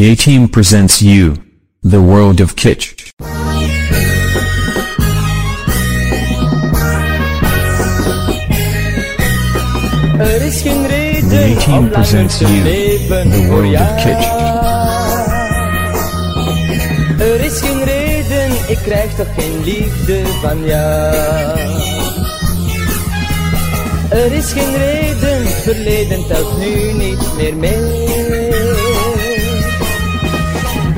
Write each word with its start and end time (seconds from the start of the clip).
The 0.00 0.12
A-Team 0.12 0.48
presents 0.48 1.02
you. 1.02 1.36
The 1.82 2.00
World 2.00 2.40
of 2.40 2.56
Kitsch. 2.56 3.12
The 3.18 3.36
A-Team 11.44 11.90
presents 11.90 12.40
you. 12.40 12.48
The 12.48 13.46
World 13.50 13.74
of 13.74 13.90
Kitsch. 14.02 14.28
Er 17.20 17.44
is 17.44 17.60
geen 17.60 17.84
reden, 17.84 18.50
ik 18.68 18.78
krijg 18.82 19.14
toch 19.14 19.34
geen 19.36 19.64
liefde 19.64 20.22
van 20.40 20.64
jou. 20.64 21.58
Er 24.08 24.32
is 24.32 24.52
geen 24.52 24.76
reden, 24.76 25.46
verleden 25.46 26.26
telt 26.26 26.58
nu 26.58 26.92
niet 26.92 27.36
meer 27.36 27.56
mee. 27.56 28.09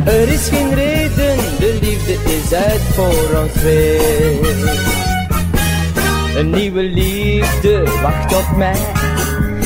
Is 0.06 0.48
geen 0.48 0.74
reden, 0.74 1.36
de 1.58 1.78
liefde 1.80 2.12
is 2.12 2.52
uit 2.52 2.80
voor 2.80 3.38
ons 3.42 3.52
twee. 3.52 4.40
Een 6.36 6.50
nieuwe 6.50 6.82
liefde 6.82 7.82
wacht 8.02 8.34
op 8.34 8.56
mij. 8.56 8.76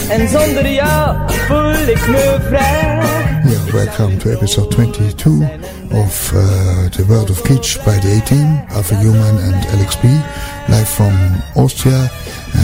En 0.09 0.29
zonder 0.29 0.73
jou 0.73 1.17
voel 1.29 1.73
ik 1.73 2.07
me 2.09 2.37
vrij. 2.49 3.03
Yeah, 3.45 3.73
welcome 3.73 4.17
to 4.17 4.31
episode 4.31 4.69
22 4.69 5.33
of 5.91 6.33
uh, 6.33 6.85
The 6.91 7.07
World 7.07 7.31
of 7.31 7.43
Kitsch 7.43 7.85
by 7.85 7.99
the 7.99 8.21
A-Team, 8.23 8.65
Alpha 8.69 8.95
Human 8.95 9.39
and 9.39 9.67
LXP, 9.67 10.03
live 10.69 10.89
from 10.89 11.13
Austria. 11.55 12.11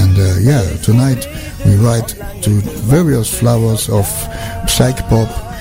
And 0.03 0.19
uh, 0.19 0.45
yeah, 0.45 0.63
tonight 0.83 1.29
we 1.65 1.77
write 1.77 2.17
to 2.41 2.51
various 2.89 3.35
flowers 3.39 3.89
of 3.89 4.29
psych 4.67 5.09
pop 5.09 5.52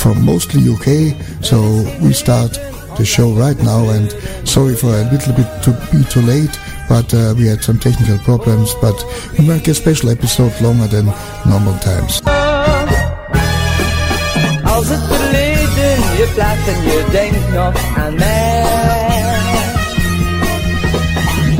from 0.00 0.24
mostly 0.24 0.62
UK. 0.64 1.12
So 1.44 1.60
we 2.00 2.14
start 2.14 2.52
the 2.96 3.04
show 3.04 3.30
right 3.32 3.58
now 3.58 3.90
and 3.90 4.10
sorry 4.48 4.74
for 4.74 4.88
a 4.88 5.04
little 5.12 5.34
bit 5.34 5.48
to 5.64 5.70
be 5.92 6.02
too 6.04 6.22
late. 6.22 6.58
But 6.88 7.12
uh, 7.12 7.34
we 7.36 7.46
had 7.46 7.62
some 7.62 7.78
technical 7.78 8.18
problems, 8.18 8.74
but 8.80 8.96
we 9.38 9.46
make 9.46 9.68
a 9.68 9.74
special 9.74 10.08
episode 10.10 10.58
longer 10.60 10.88
than 10.88 11.06
normal 11.46 11.78
times. 11.78 12.20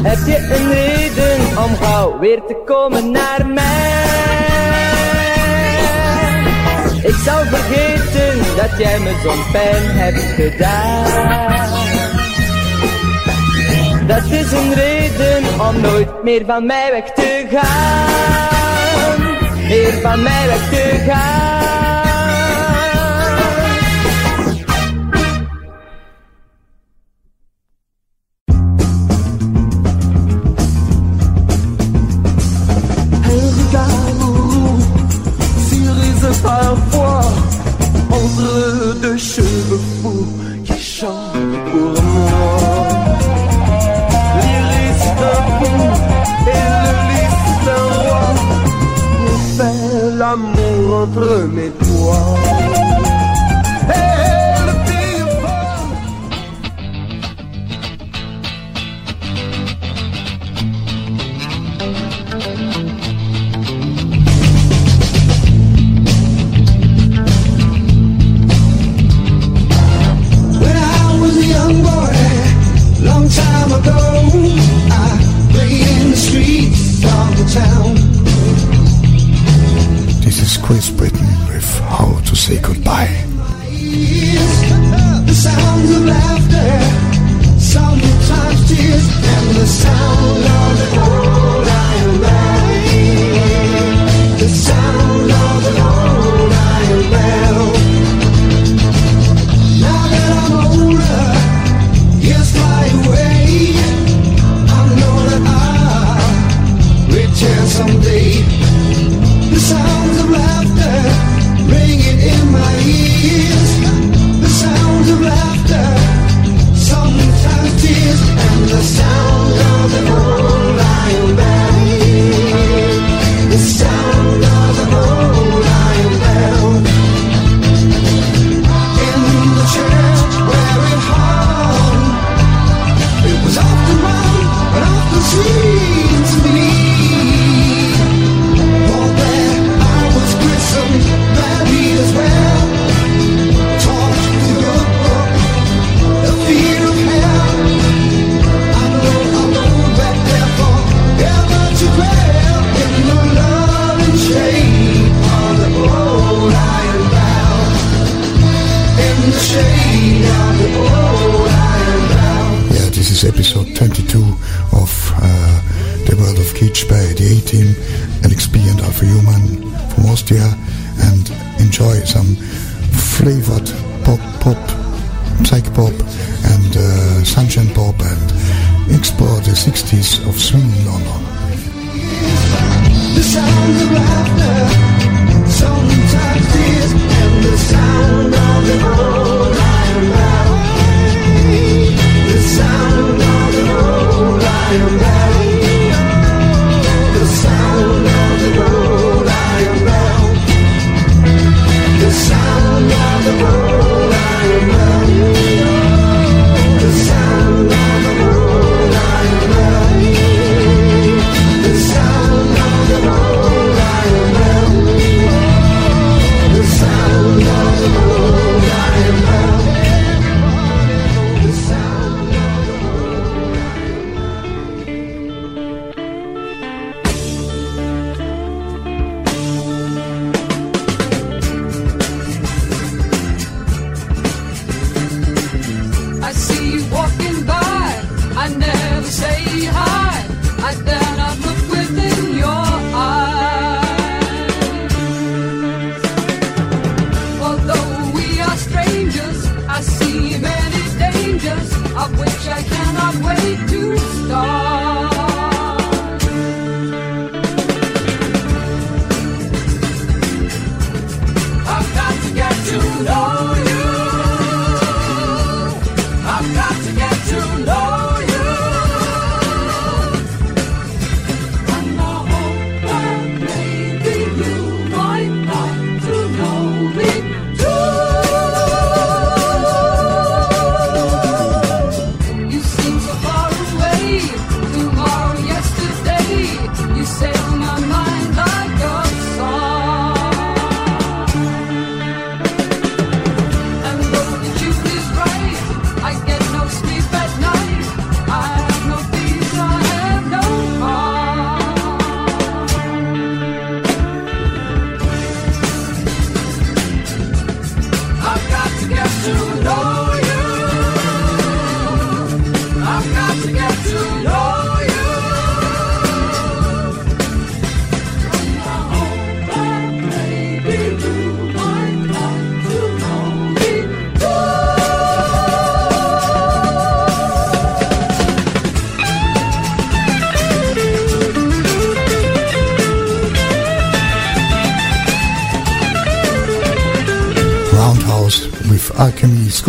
Heb 0.03 0.19
je 0.27 0.39
een 0.39 0.73
reden 0.73 1.59
om 1.65 1.77
gauw 1.77 2.19
weer 2.19 2.43
te 2.47 2.63
komen 2.65 3.11
naar 3.11 3.47
mij? 3.47 4.01
Ik 7.03 7.15
vergeten 7.15 8.00
dat 8.61 8.79
jij 8.79 8.99
me 8.99 9.21
zo'n 9.23 9.51
pijn 9.53 9.83
hebt 9.83 10.19
gedaan. 10.19 11.05
Dat 14.07 14.25
is 14.31 14.53
een 14.53 14.75
reden 14.75 15.61
om 15.69 15.81
nooit 15.81 16.23
meer 16.23 16.45
van 16.47 16.67
mij 16.67 16.91
weg 16.91 17.13
te 17.13 17.47
gaan. 17.51 19.21
Meer 19.69 19.93
van 20.03 20.23
mij 20.23 20.47
weg 20.47 20.69
te 20.69 21.05
gaan. 21.07 21.90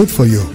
good 0.01 0.09
for 0.09 0.25
you. 0.25 0.50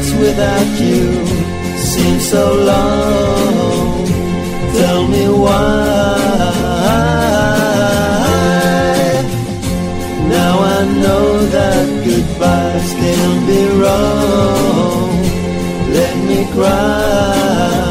nights 0.00 0.12
without 0.14 0.80
you 0.80 1.26
seem 1.76 2.20
so 2.20 2.54
long. 2.54 4.06
Tell 4.74 5.06
me 5.08 5.28
why. 5.28 6.16
Now 10.28 10.58
I 10.60 10.84
know 11.02 11.46
that 11.46 11.86
goodbyes 12.04 12.92
can 13.02 13.46
be 13.46 13.62
wrong. 13.80 15.22
Let 15.92 16.16
me 16.28 16.46
cry. 16.52 17.89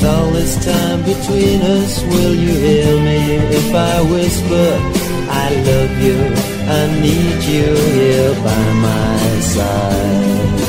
With 0.00 0.08
all 0.08 0.30
this 0.30 0.56
time 0.64 1.02
between 1.02 1.60
us, 1.60 2.02
will 2.04 2.34
you 2.34 2.54
hear 2.58 2.96
me 3.02 3.36
if 3.52 3.74
I 3.74 4.00
whisper, 4.00 4.68
I 5.28 5.48
love 5.68 5.94
you, 6.00 6.18
I 6.78 7.00
need 7.02 7.42
you 7.44 7.68
here 7.98 8.34
by 8.42 8.64
my 8.88 9.40
side? 9.40 10.60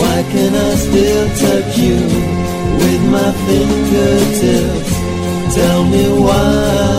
Why 0.00 0.22
can 0.32 0.54
I 0.54 0.74
still 0.84 1.28
touch 1.44 1.78
you 1.78 1.96
with 2.82 3.02
my 3.08 3.32
fingertips? 3.46 4.92
Tell 5.56 5.82
me 5.84 6.04
why. 6.26 6.90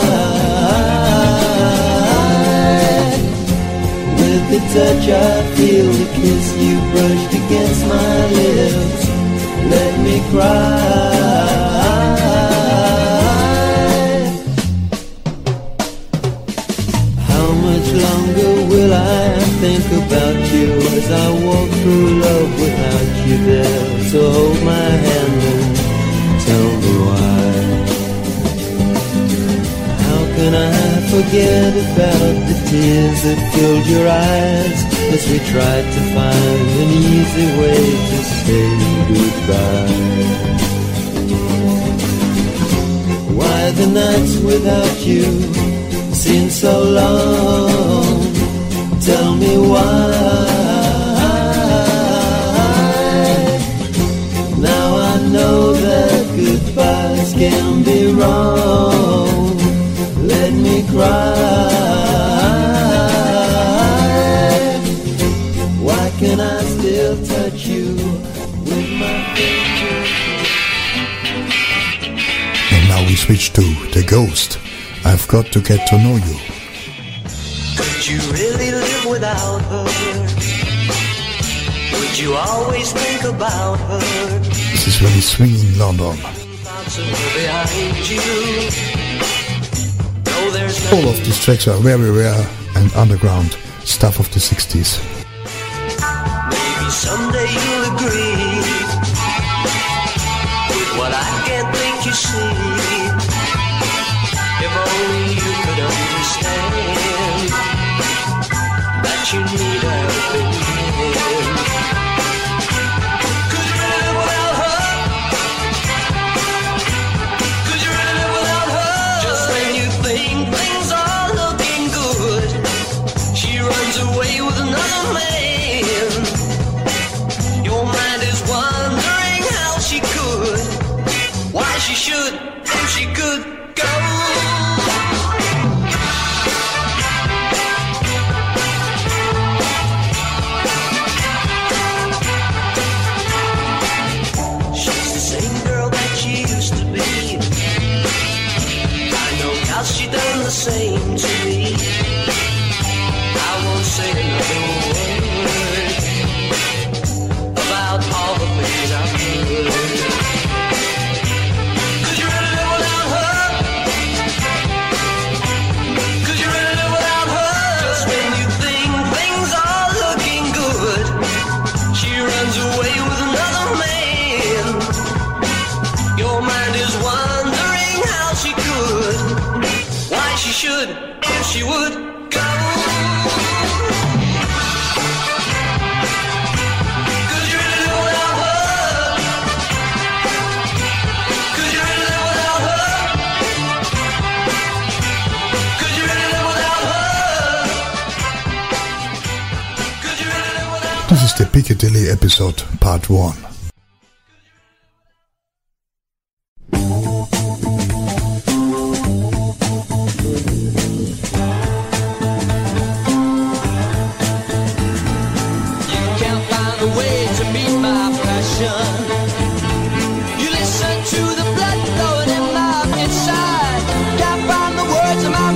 With 4.18 4.44
the 4.50 4.60
touch 4.74 5.06
I 5.08 5.56
feel, 5.56 5.86
the 5.86 6.08
kiss 6.18 6.46
you 6.58 6.80
brushed 6.94 7.34
against 7.46 7.86
my 7.86 8.26
lips 8.32 9.11
let 9.70 10.00
me 10.06 10.16
cry. 10.32 11.22
How 17.30 17.48
much 17.68 17.88
longer 18.06 18.54
will 18.72 18.94
I 18.94 19.40
think 19.62 19.86
about 20.02 20.38
you 20.54 20.70
as 20.98 21.08
I 21.12 21.28
walk 21.46 21.70
through 21.82 22.10
love 22.26 22.50
without 22.64 23.12
you 23.28 23.38
there 23.46 23.88
to 24.12 24.20
hold 24.36 24.60
my 24.64 24.90
hand 25.08 25.40
and 25.52 25.76
tell 26.46 26.70
me 26.84 26.94
why? 27.06 27.42
How 30.06 30.22
can 30.36 30.54
I 30.56 30.76
forget 31.14 31.72
about 31.86 32.36
the 32.50 32.58
tears 32.70 33.20
that 33.24 33.40
filled 33.54 33.88
your 33.88 34.08
eyes? 34.08 34.81
As 35.14 35.28
we 35.30 35.40
tried 35.40 35.86
to 35.96 36.02
find 36.16 36.68
an 36.84 36.90
easy 37.14 37.48
way 37.62 37.84
to 38.10 38.18
say 38.40 38.68
goodbye? 39.12 40.12
Why 43.40 43.72
the 43.72 43.88
nights 43.88 44.36
without 44.38 44.98
you 45.06 45.26
seem 46.14 46.50
so 46.50 46.74
long? 47.00 48.20
Tell 49.02 49.36
me 49.36 49.54
why. 49.72 50.12
Now 54.70 54.88
I 55.12 55.16
know 55.36 55.74
that 55.74 56.24
goodbyes 56.40 57.34
can 57.34 57.84
be 57.84 58.14
wrong. 58.14 59.58
Let 60.26 60.54
me 60.54 60.86
cry. 60.90 61.71
We 73.12 73.18
switch 73.18 73.52
to 73.52 73.62
The 73.92 74.06
Ghost. 74.08 74.58
I've 75.04 75.28
got 75.28 75.48
to 75.48 75.60
get 75.60 75.86
to 75.90 75.98
know 75.98 76.16
you. 76.16 76.38
Could 77.76 78.08
you 78.08 78.20
really 78.32 78.72
live 78.72 79.06
without 79.06 79.60
her? 79.68 79.84
Would 82.00 82.18
you 82.18 82.36
always 82.36 82.94
think 82.94 83.24
about 83.26 83.80
her? 83.80 84.00
This 84.72 84.88
is 84.88 85.02
really 85.02 85.20
swinging 85.20 85.78
London. 85.78 86.16
Thoughts 86.64 87.00
of 87.00 87.06
her 87.06 87.32
behind 87.36 88.10
you. 88.10 88.24
No, 90.32 90.52
there's 90.52 90.80
All 90.94 91.10
of 91.10 91.18
these 91.26 91.44
tracks 91.44 91.68
are 91.68 91.82
very 91.82 92.12
rare 92.12 92.48
and 92.78 92.94
underground 92.94 93.58
stuff 93.84 94.22
of 94.22 94.32
the 94.32 94.40
60s. 94.40 95.04
Maybe 96.48 96.90
someday 96.90 97.50
you'll 97.60 97.88
agree 97.94 98.56
with 100.72 100.92
what 100.98 101.12
I 101.12 101.28
can't 101.46 101.76
think 101.76 102.06
you 102.06 102.14
see. 102.14 102.81
You 109.34 109.40
need 109.40 109.84
a 109.84 110.51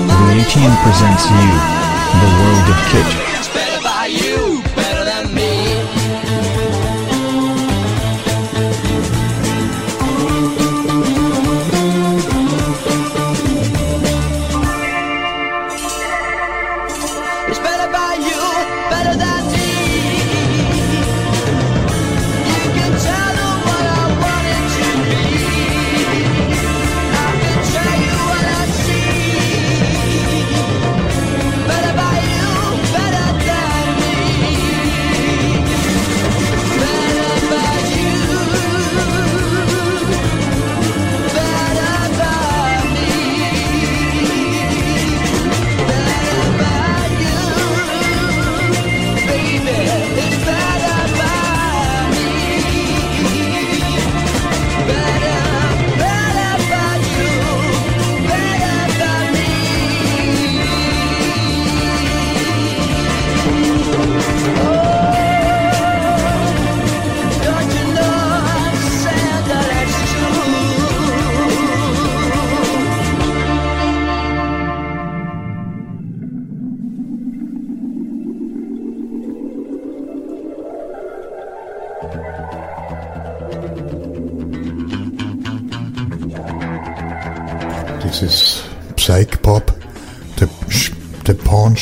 mind. 0.08 0.34
Blue 0.34 0.44
Team 0.52 0.72
presents 0.84 1.24
you, 1.30 1.48
The 2.20 2.30
World 2.40 2.70
of 2.70 2.80
Kitsch. 2.92 3.35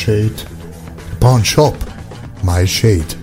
Shade, 0.04 0.42
pawn 1.18 1.42
shop, 1.42 1.74
my 2.42 2.66
shade. 2.66 3.14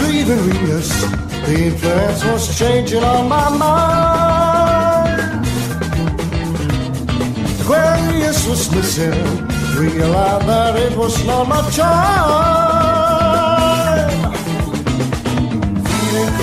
Leaving 0.00 0.42
Venus. 0.46 0.90
The 1.46 1.54
influence 1.68 2.24
was 2.24 2.58
changing 2.58 3.02
on 3.02 3.28
my 3.28 3.48
mind. 3.64 5.46
Aquarius 7.60 8.46
was 8.46 8.70
missing. 8.74 9.18
Realized 9.78 10.46
that 10.46 10.76
it 10.76 10.94
was 10.96 11.24
not 11.24 11.48
my 11.48 11.62
time. 11.70 12.97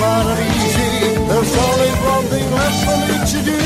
Quite 0.06 0.26
uneasy. 0.38 1.18
There's 1.26 1.54
only 1.66 1.92
one 2.14 2.24
thing 2.30 2.48
left 2.58 2.78
for 2.86 2.98
me 3.08 3.16
to 3.32 3.38
do. 3.50 3.58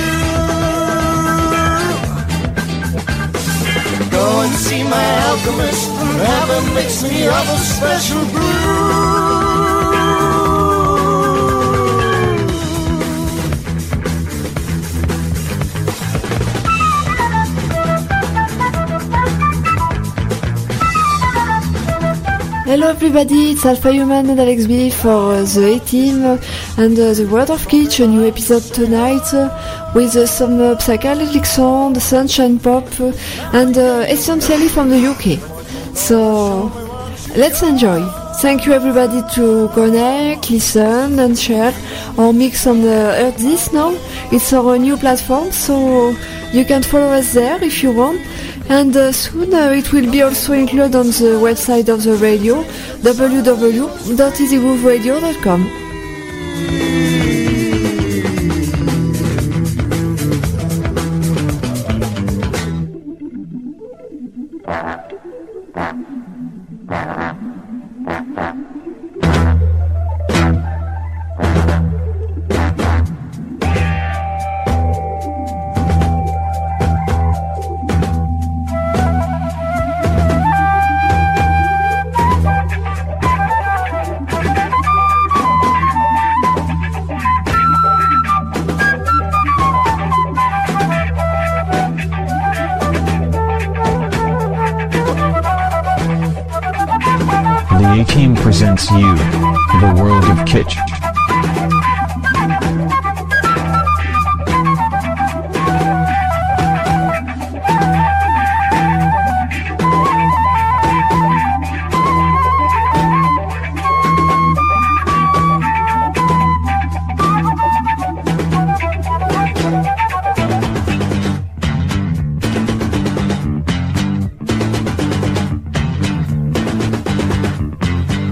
Go 4.11 4.25
and 4.45 4.55
see 4.55 4.83
my 4.83 5.07
alchemist 5.29 5.91
and 5.91 6.17
have 6.29 6.49
him 6.57 6.75
mix 6.75 7.03
me 7.03 7.27
up 7.27 7.45
a 7.45 7.59
special 7.59 8.25
brew. 8.33 9.30
Hello 22.71 22.87
everybody, 22.87 23.51
it's 23.51 23.67
Alpha 23.67 23.91
Human 23.91 24.31
and 24.31 24.39
Alex 24.39 24.69
B 24.69 24.91
for 24.91 25.33
uh, 25.33 25.43
the 25.43 25.75
A-Team 25.75 26.23
and 26.23 26.97
uh, 26.97 27.13
the 27.15 27.27
World 27.29 27.51
of 27.51 27.67
Kitsch, 27.67 27.99
a 27.99 28.07
new 28.07 28.25
episode 28.25 28.63
tonight 28.63 29.27
uh, 29.35 29.91
with 29.93 30.15
uh, 30.15 30.25
some 30.25 30.61
uh, 30.61 30.77
psychedelic 30.77 31.45
sound, 31.45 32.01
sunshine 32.01 32.61
pop 32.61 32.87
and 33.53 33.77
essentially 34.09 34.69
from 34.69 34.89
the 34.89 35.05
UK. 35.05 35.41
So 35.97 36.71
let's 37.35 37.61
enjoy. 37.65 38.09
Thank 38.41 38.67
you 38.67 38.73
everybody 38.73 39.21
to 39.35 39.69
connect, 39.75 40.49
listen 40.53 41.19
and 41.19 41.37
share 41.37 41.75
our 42.19 42.33
mix 42.33 42.69
on 42.69 42.83
the 42.83 43.17
Earth 43.19 43.39
This 43.39 43.73
now. 43.73 43.99
It's 44.31 44.53
our 44.53 44.79
new 44.79 44.97
platform 44.97 45.51
so 45.51 46.11
you 46.53 46.65
can 46.65 46.85
follow 46.85 47.15
us 47.15 47.33
there 47.33 47.61
if 47.65 47.83
you 47.83 47.91
want. 47.91 48.21
And 48.71 48.97
uh, 48.97 49.11
soon 49.11 49.53
uh, 49.53 49.71
it 49.71 49.93
will 49.93 50.09
be 50.13 50.23
also 50.23 50.53
included 50.53 50.95
on 50.95 51.07
the 51.07 51.41
website 51.43 51.89
of 51.89 52.05
the 52.05 52.15
radio 52.15 52.63
www.easygrooveradio.com. 53.03 55.80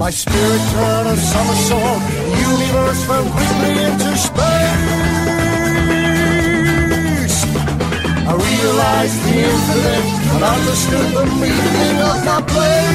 My 0.09 0.13
spirit 0.13 0.63
turned 0.73 1.09
a 1.11 1.17
somersault. 1.19 2.03
Universe 2.49 3.05
fell 3.05 3.29
quickly 3.29 3.75
into 3.85 4.17
space. 4.17 4.89
I 8.25 8.33
realized 8.33 9.19
the 9.25 9.37
infinite 9.53 10.09
and 10.33 10.43
understood 10.55 11.09
the 11.13 11.25
meaning 11.37 11.99
of 12.09 12.25
my 12.25 12.41
place. 12.41 12.89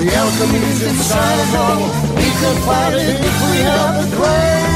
The 0.00 0.08
alchemy's 0.16 0.80
inside 0.88 1.38
us 1.44 1.54
all. 1.54 1.92
We 2.16 2.28
can 2.40 2.56
find 2.64 2.94
it 2.94 3.20
if 3.20 3.36
we 3.50 3.58
have 3.68 3.92
the 4.00 4.08
grace. 4.16 4.71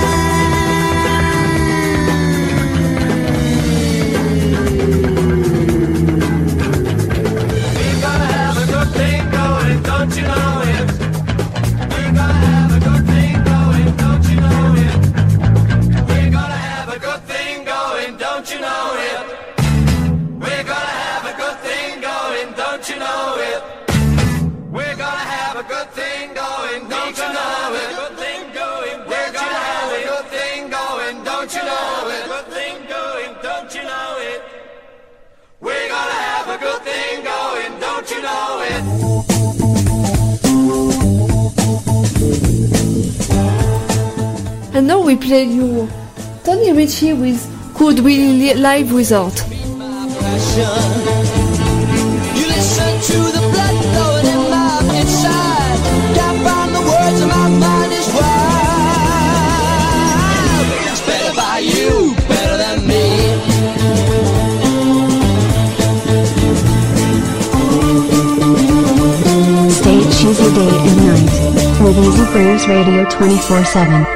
We 45.06 45.14
play 45.14 45.44
you 45.44 45.88
Tony 46.42 46.72
Ritchie 46.72 47.12
with 47.12 47.38
Could 47.76 48.00
We 48.00 48.16
Li- 48.18 48.54
Live 48.54 48.92
Without. 48.92 49.36
You 52.34 52.46
listen 52.54 52.92
to 53.10 53.18
the 53.36 53.42
blood 53.52 53.76
flowing 53.92 54.26
in 54.26 54.50
my 54.50 54.82
inside. 54.98 55.78
Can't 56.16 56.42
find 56.42 56.74
the 56.74 56.80
words 56.80 57.20
and 57.22 57.30
my 57.30 57.48
mind 57.48 57.92
is 57.92 58.08
wild. 58.14 58.66
It's 60.90 61.02
better 61.06 61.34
by 61.36 61.58
you, 61.60 62.14
better 62.26 62.56
than 62.56 62.78
me. 62.88 63.04
Stay 69.70 70.00
cheesy 70.18 70.48
day 70.54 70.74
and 70.88 70.96
night. 71.06 71.30
With 71.80 71.98
Easy 71.98 72.24
Grooves 72.32 72.66
Radio 72.66 73.04
24 73.08 73.64
7. 73.64 74.15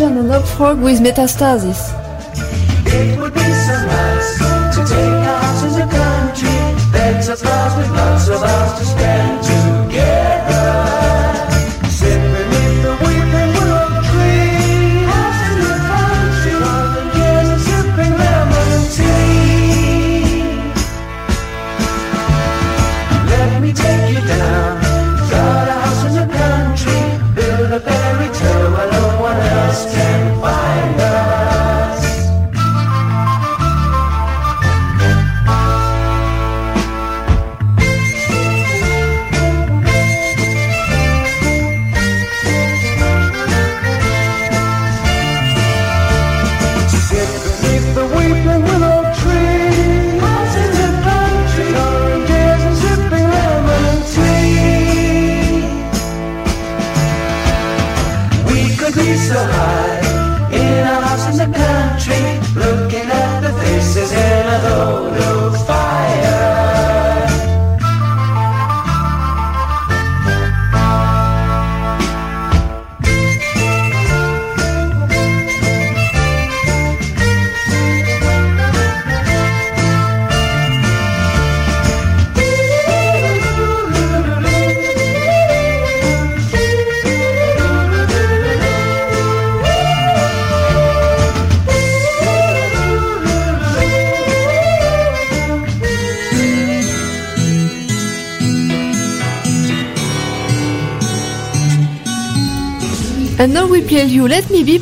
chama 0.00 0.22
Love 0.22 0.48
Hogwarts 0.56 1.00
Metastasis. 1.00 1.99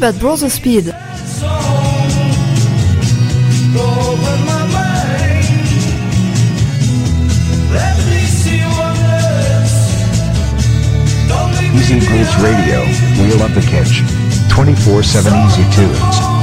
but 0.01 0.19
Brother 0.19 0.49
speed. 0.49 0.95
Easy 11.75 12.01
Grooves 12.07 12.37
Radio, 12.37 12.85
Wheel 13.23 13.43
Up 13.43 13.53
the 13.55 13.61
Kitsch. 13.61 14.03
24-7 14.49 15.47
Easy 15.47 15.65
Tunes. 15.75 16.38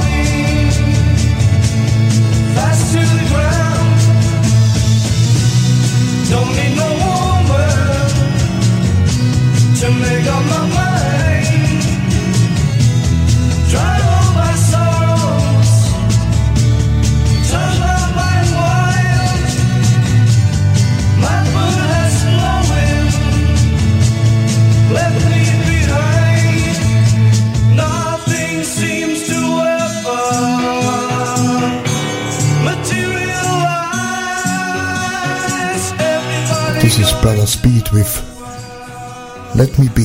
Let 39.56 39.80
me 39.80 39.88
be 39.88 40.05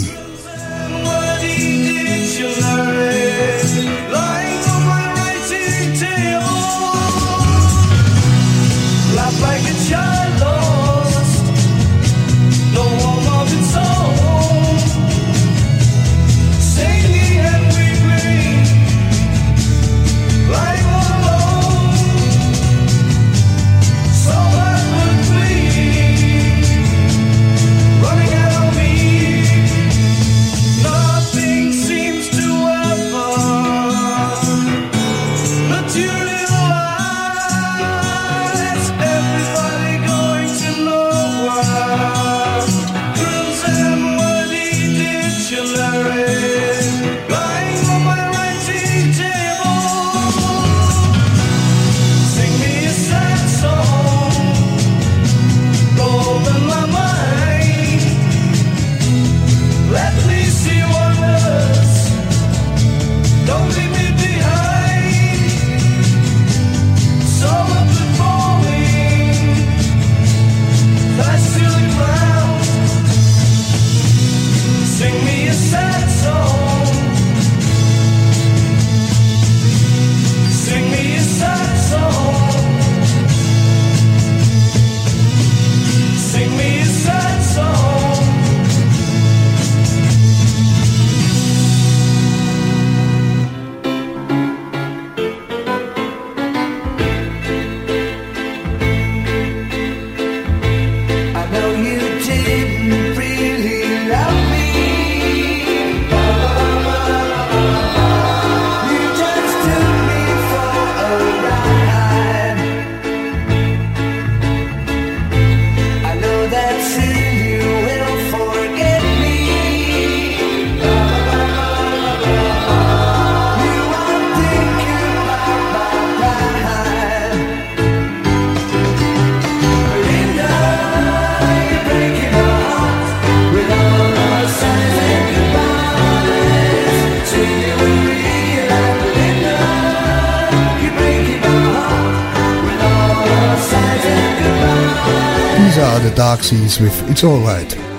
Seas 146.50 146.80
with 146.80 147.08
It's 147.08 147.22
Alright. 147.22 147.89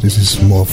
This 0.00 0.16
is 0.16 0.42
more 0.42 0.64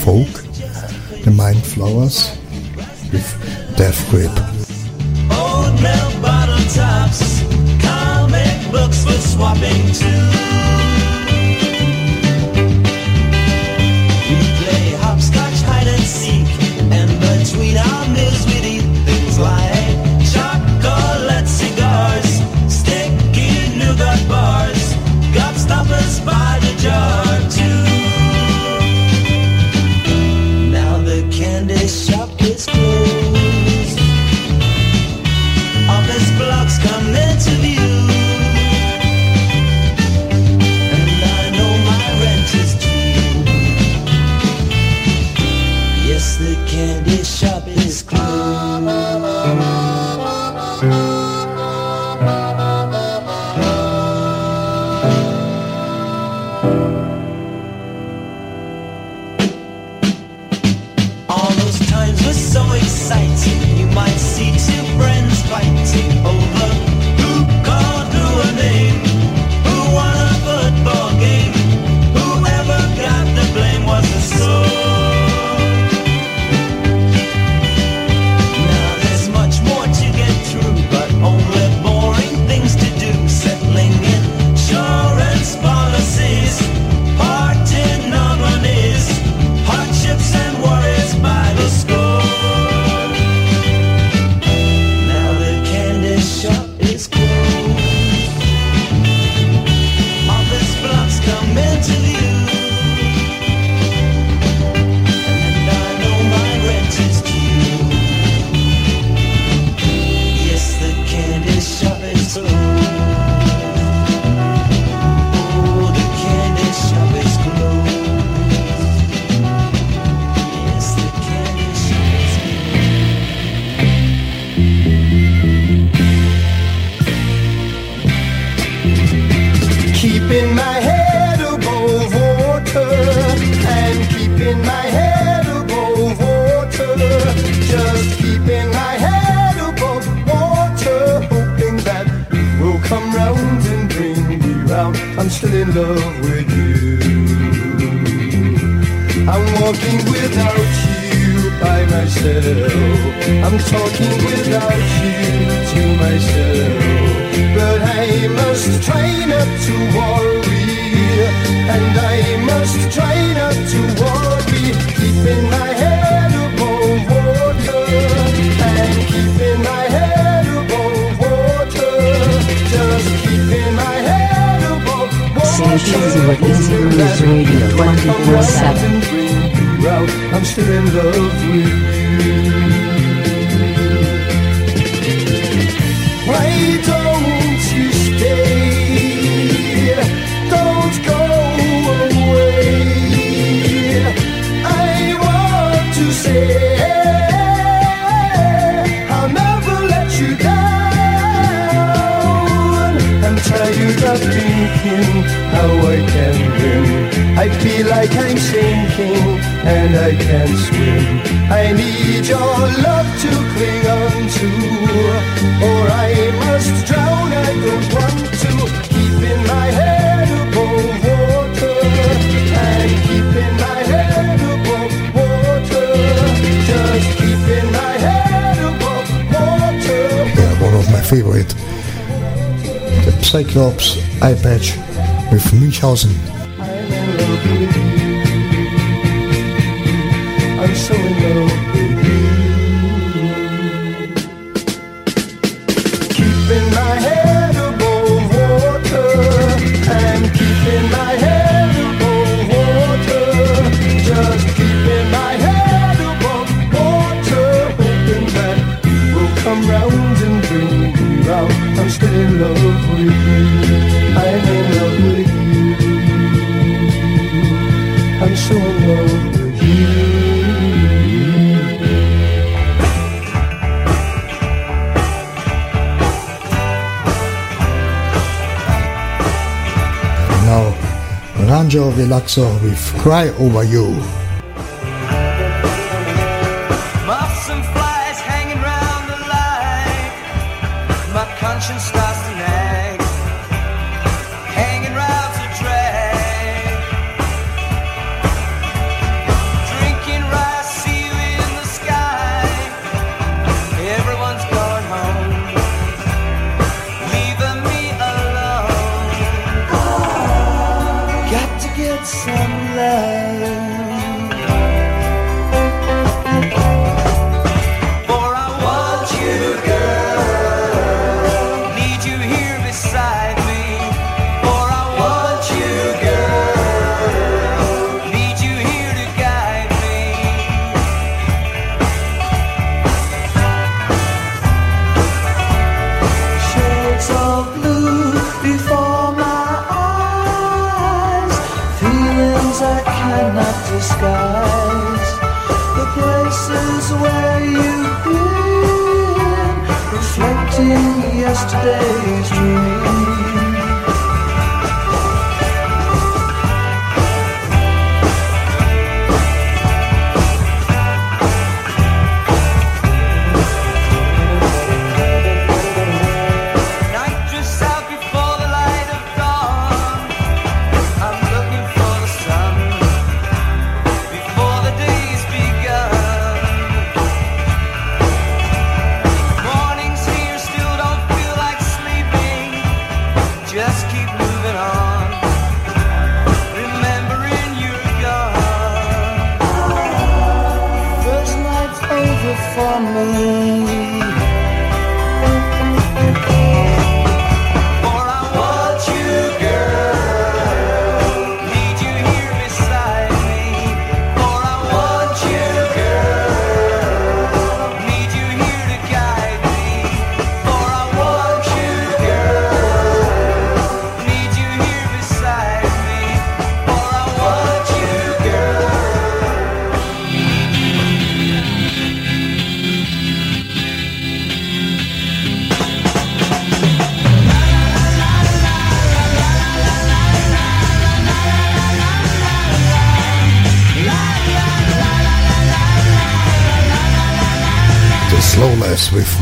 cry 282.97 283.29
over 283.37 283.63
you. 283.63 284.16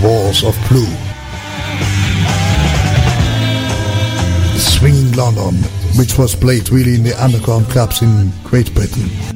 walls 0.06 0.44
of 0.44 0.56
blue. 0.70 0.86
Swinging 4.60 5.12
London, 5.14 5.56
which 5.98 6.18
was 6.18 6.36
played 6.36 6.70
really 6.70 6.96
in 6.96 7.04
the 7.04 7.16
underground 7.24 7.66
clubs 7.70 8.04
in 8.04 8.32
Great 8.44 8.72
Britain. 8.76 9.35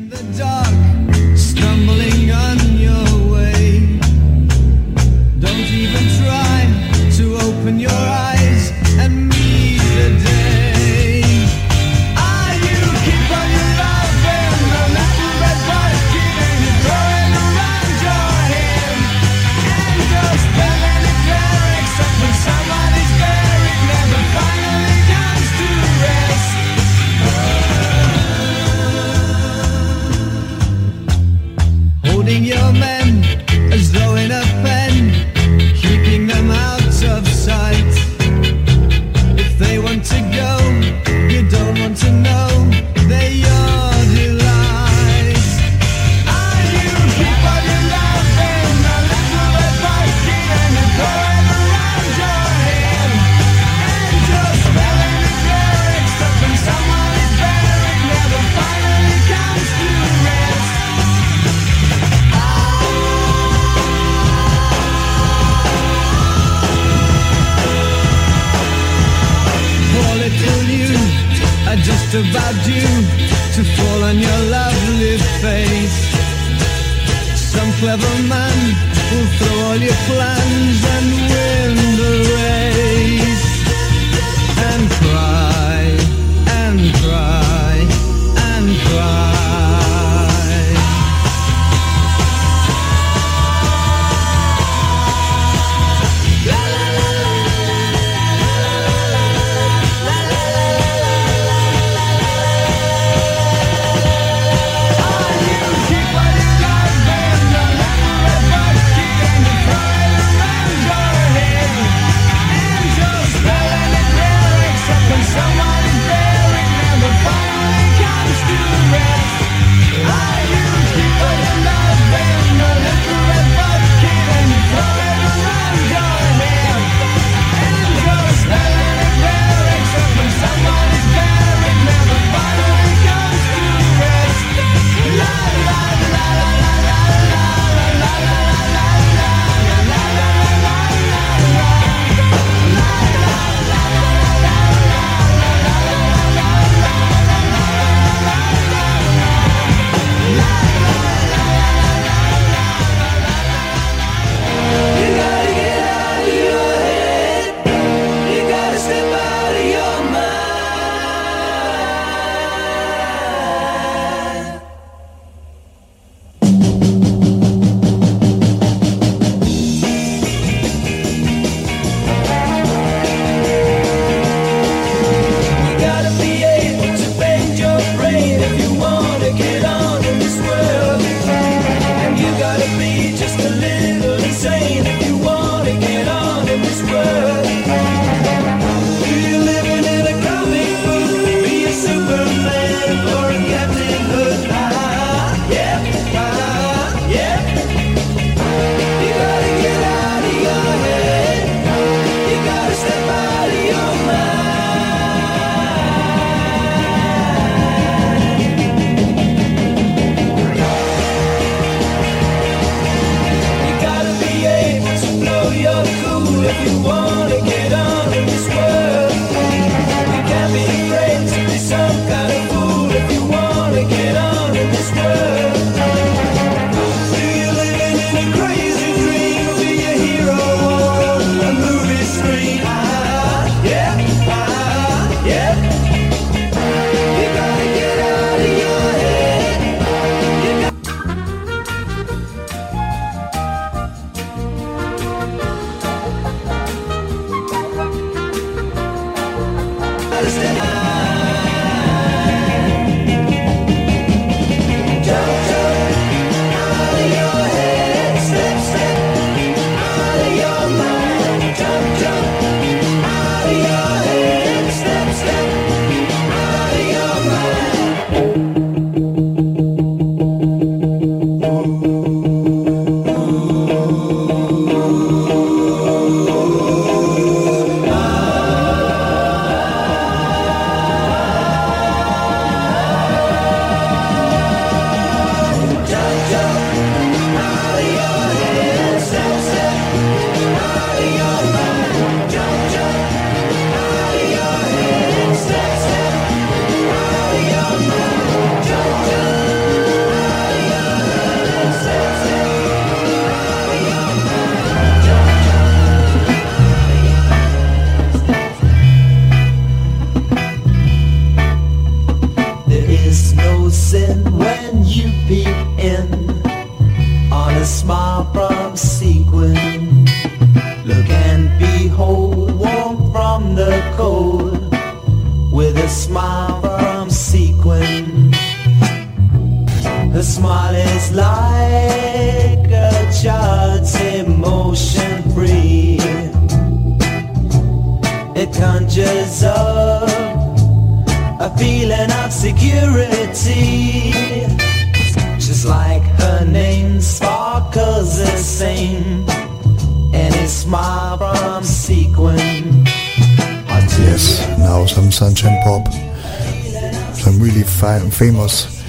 Famous, 358.19 358.83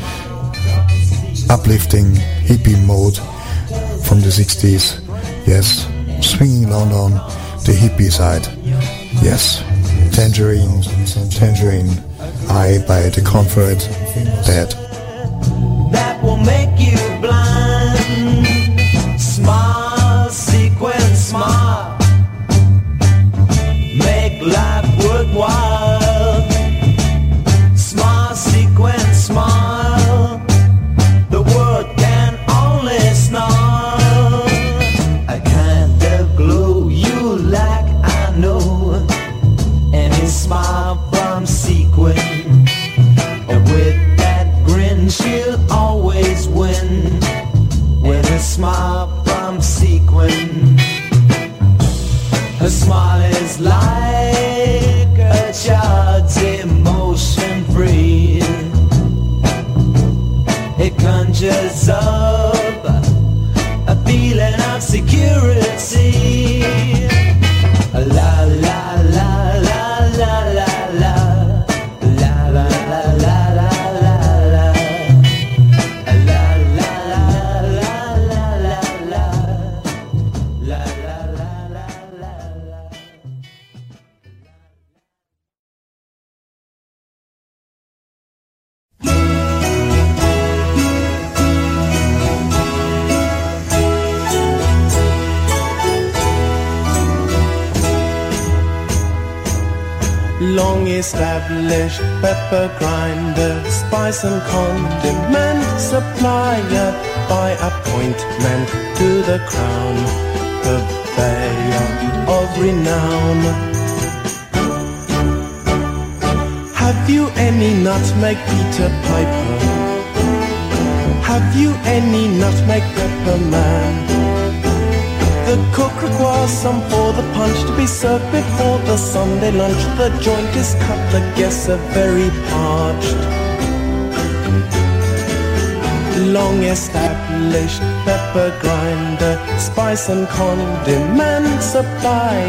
uplifting 1.49 2.07
hippie 2.43 2.85
mode 2.85 3.17
from 4.05 4.19
the 4.19 4.27
60s. 4.27 4.99
Yes, 5.47 5.87
swinging 6.21 6.69
down 6.69 6.91
on 6.91 7.13
the 7.63 7.73
hippie 7.73 8.11
side. 8.11 8.45
Yes, 9.23 9.63
Tangerine, 10.13 10.83
Tangerine, 11.31 11.91
I 12.49 12.85
by 12.89 13.09
the 13.09 13.23
Comfort, 13.25 13.79
that 14.51 14.75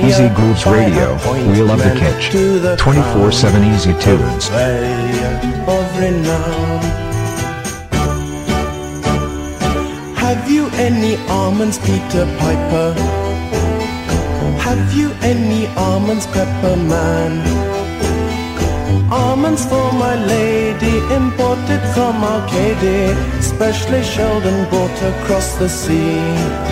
Easy 0.08 0.30
Grooves 0.30 0.66
Radio. 0.66 1.18
We 1.52 1.62
love 1.62 1.80
the 1.80 1.94
Kitsch. 2.02 2.32
to 2.32 2.60
the 2.60 2.76
24/7 2.78 3.64
Easy 3.74 3.94
Tunes. 3.94 4.50
of. 6.28 6.82
Have 10.18 10.50
you 10.50 10.64
any 10.88 11.18
almonds, 11.30 11.78
Peter 11.80 12.26
Piper? 12.40 12.88
Have 14.68 14.94
you 14.94 15.12
any 15.22 15.68
almonds, 15.76 16.26
Pepper 16.28 16.76
Man? 16.94 17.32
Almonds 19.12 19.66
for 19.66 19.92
my 19.94 20.16
lady, 20.16 20.96
imported 21.20 21.82
from 21.94 22.24
Arcadia, 22.24 23.16
specially 23.42 24.04
shelled 24.04 24.46
and 24.46 24.70
brought 24.70 25.00
across 25.12 25.48
the 25.56 25.68
sea. 25.68 26.71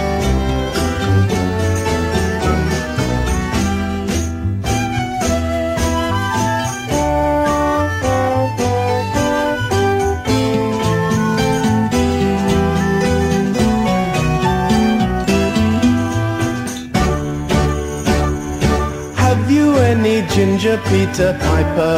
Ginger, 20.70 20.90
Peter 20.90 21.38
Piper? 21.40 21.98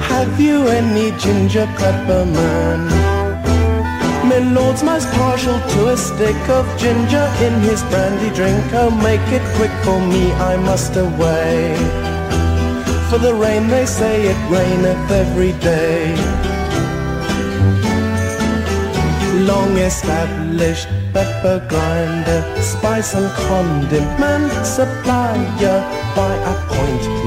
Have 0.00 0.40
you 0.40 0.66
any 0.68 1.16
ginger 1.18 1.66
pepper 1.76 2.24
man? 2.26 2.88
My 4.28 4.38
lord's 4.38 4.82
most 4.82 5.08
partial 5.12 5.58
to 5.58 5.88
a 5.92 5.96
stick 5.96 6.48
of 6.48 6.66
ginger 6.78 7.26
in 7.40 7.60
his 7.60 7.82
brandy 7.84 8.34
drink. 8.34 8.64
Oh, 8.72 8.90
make 8.90 9.26
it 9.32 9.42
quick 9.56 9.70
for 9.84 10.00
me, 10.00 10.32
I 10.32 10.56
must 10.56 10.96
away. 10.96 11.76
For 13.08 13.18
the 13.18 13.34
rain, 13.34 13.68
they 13.68 13.86
say 13.86 14.26
it 14.26 14.50
raineth 14.50 15.10
every 15.10 15.52
day. 15.60 16.14
Long 19.46 19.76
established 19.76 20.88
pepper 21.12 21.64
grinder, 21.68 22.42
spice 22.60 23.14
and 23.14 23.30
condiment 23.46 24.52
supplier 24.66 25.78
by 26.16 26.32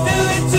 Do 0.00 0.46
it. 0.46 0.49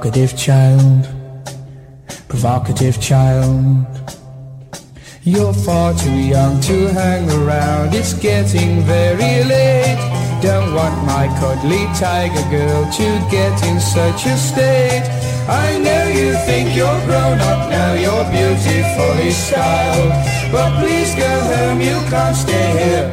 Provocative 0.00 0.34
child, 0.34 1.08
provocative 2.26 2.98
child. 3.02 3.86
You're 5.24 5.52
far 5.52 5.92
too 5.92 6.10
young 6.10 6.58
to 6.62 6.88
hang 6.88 7.30
around, 7.30 7.94
it's 7.94 8.14
getting 8.14 8.80
very 8.80 9.44
late. 9.44 10.00
Don't 10.40 10.74
want 10.74 10.96
my 11.04 11.26
cuddly 11.38 11.84
tiger 12.00 12.48
girl 12.48 12.90
to 12.90 13.28
get 13.30 13.62
in 13.68 13.78
such 13.78 14.24
a 14.24 14.38
state. 14.38 15.04
I 15.46 15.78
know 15.78 16.08
you 16.08 16.32
think 16.46 16.74
you're 16.74 17.04
grown 17.04 17.38
up 17.38 17.68
now, 17.68 17.92
you're 17.92 18.24
beautifully 18.32 19.30
styled. 19.32 20.12
But 20.50 20.80
please 20.80 21.14
go 21.14 21.28
home, 21.52 21.82
you 21.82 22.00
can't 22.08 22.34
stay 22.34 22.68
here. 22.84 23.12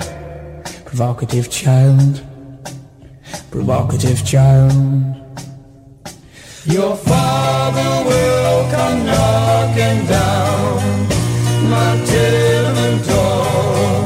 Provocative 0.86 1.52
child, 1.52 2.24
provocative 3.52 4.26
child. 4.26 5.27
Your 6.70 6.98
father 6.98 8.04
will 8.10 8.70
come 8.70 9.06
knocking 9.06 10.06
down 10.06 11.08
my 11.70 11.96
tenement 12.06 13.08
door. 13.08 14.04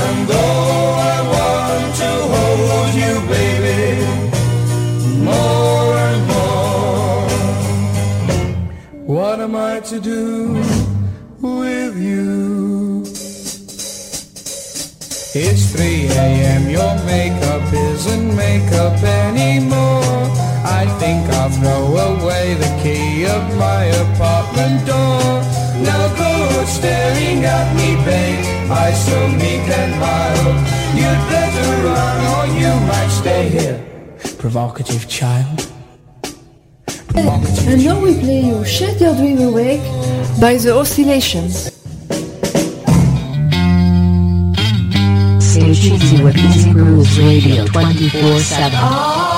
And 0.00 0.26
though 0.26 0.94
I 1.12 1.20
want 1.34 1.94
to 2.02 2.10
hold 2.32 2.94
you, 2.94 3.20
baby, 3.28 4.06
more 5.22 5.94
and 6.08 6.22
more, 6.32 7.28
what 9.04 9.38
am 9.40 9.54
I 9.54 9.80
to 9.80 10.00
do 10.00 10.62
with 11.42 11.98
you? 11.98 13.02
It's 15.34 15.72
3 15.72 16.06
a.m., 16.08 16.70
your 16.70 16.94
makeup 17.04 17.70
isn't 17.70 18.34
makeup 18.34 19.02
anymore. 19.02 20.51
I 20.64 20.86
think 21.00 21.28
I'll 21.34 21.50
throw 21.50 21.96
away 21.96 22.54
the 22.54 22.70
key 22.82 23.26
of 23.26 23.42
my 23.58 23.84
apartment 24.06 24.86
door. 24.86 25.42
Now 25.82 26.06
go 26.16 26.64
staring 26.66 27.44
at 27.44 27.74
me, 27.74 27.96
babe. 28.04 28.44
I 28.70 28.92
so 28.92 29.28
meek 29.28 29.66
and 29.80 29.92
mild. 29.98 30.56
You'd 30.94 31.22
better 31.34 31.68
run 31.86 32.18
or 32.34 32.46
you 32.60 32.72
might 32.86 33.10
stay 33.10 33.48
here. 33.48 33.78
Provocative 34.38 35.08
child. 35.08 35.68
Provocative 37.08 37.68
and 37.68 37.84
now 37.84 38.00
we 38.00 38.18
play 38.18 38.40
you 38.40 38.64
Shut 38.64 39.00
Your 39.00 39.14
Dream 39.16 39.40
Awake 39.42 39.82
by 40.40 40.56
The 40.56 40.76
Oscillations. 40.76 41.72
Sage 45.42 46.22
with 46.22 46.36
Easy 46.36 46.72
Grooves 46.72 47.18
Radio 47.18 47.66
24 47.66 48.38
7. 48.38 48.70
Ah! 48.74 49.31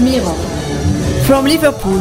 Mirror 0.00 0.34
from 1.26 1.44
Liverpool. 1.44 2.00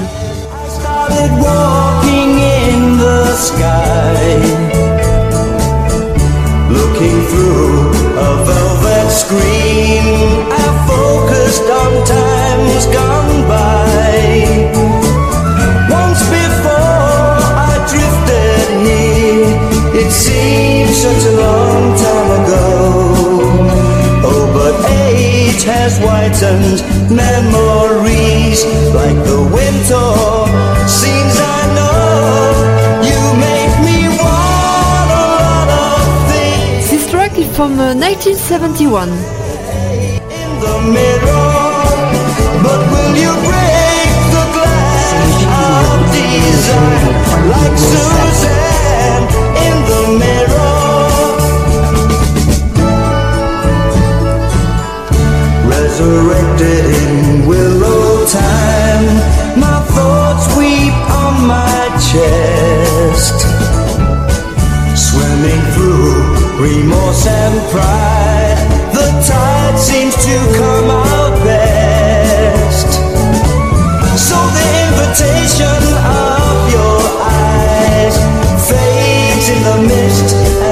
started 0.69 1.31
walking 1.41 2.31
in 2.37 2.97
the 2.97 3.25
sky, 3.35 4.37
looking 6.69 7.17
through 7.29 7.89
a 8.27 8.45
velvet 8.45 9.09
screen. 9.09 10.45
I 10.51 10.65
focused 10.87 11.67
on 11.81 11.91
times 12.05 12.85
gone 12.97 13.47
by. 13.47 13.87
Once 15.89 16.21
before 16.29 17.37
I 17.69 17.73
drifted 17.91 18.67
here, 18.85 20.01
it 20.01 20.11
seemed 20.11 20.76
has 25.67 25.99
whitened 25.99 26.79
memories 27.11 28.59
like 28.95 29.17
the 29.31 29.39
winter 29.57 30.09
scenes 30.87 31.35
I 31.39 31.59
know. 31.75 33.03
You 33.09 33.19
make 33.47 33.73
me 33.87 33.97
want 34.21 35.09
a 35.11 35.25
lot 35.43 35.67
of 35.83 35.99
things 36.31 36.89
This 36.91 37.05
track 37.11 37.37
is 37.37 37.49
from 37.55 37.73
uh, 37.79 37.93
1971. 37.95 39.09
in 40.41 40.51
the 40.63 40.75
mirror. 40.95 41.51
But 42.65 42.81
will 42.91 43.13
you 43.23 43.33
break 43.47 44.11
the 44.35 44.45
glass 44.55 45.35
of 45.61 45.95
desire 46.15 47.11
like 47.53 47.75
Suzanne 47.91 49.25
in 49.67 49.75
the 49.89 50.01
mirror? 50.19 50.46
Resurrected 55.99 56.85
in 56.85 57.47
willow 57.47 58.23
time, 58.27 59.05
my 59.59 59.81
thoughts 59.95 60.45
weep 60.55 60.93
on 61.09 61.47
my 61.47 61.89
chest 61.97 63.41
swimming 64.93 65.63
through 65.73 66.21
remorse 66.61 67.25
and 67.25 67.57
pride. 67.71 68.59
The 68.93 69.09
tide 69.25 69.79
seems 69.79 70.13
to 70.13 70.37
come 70.53 70.91
out 70.91 71.33
best. 71.43 72.93
So 74.21 74.37
the 74.53 74.67
invitation 74.85 75.81
of 75.97 76.73
your 76.77 77.01
eyes 77.25 78.15
fades 78.69 79.49
in 79.49 79.63
the 79.63 79.77
mist 79.89 80.66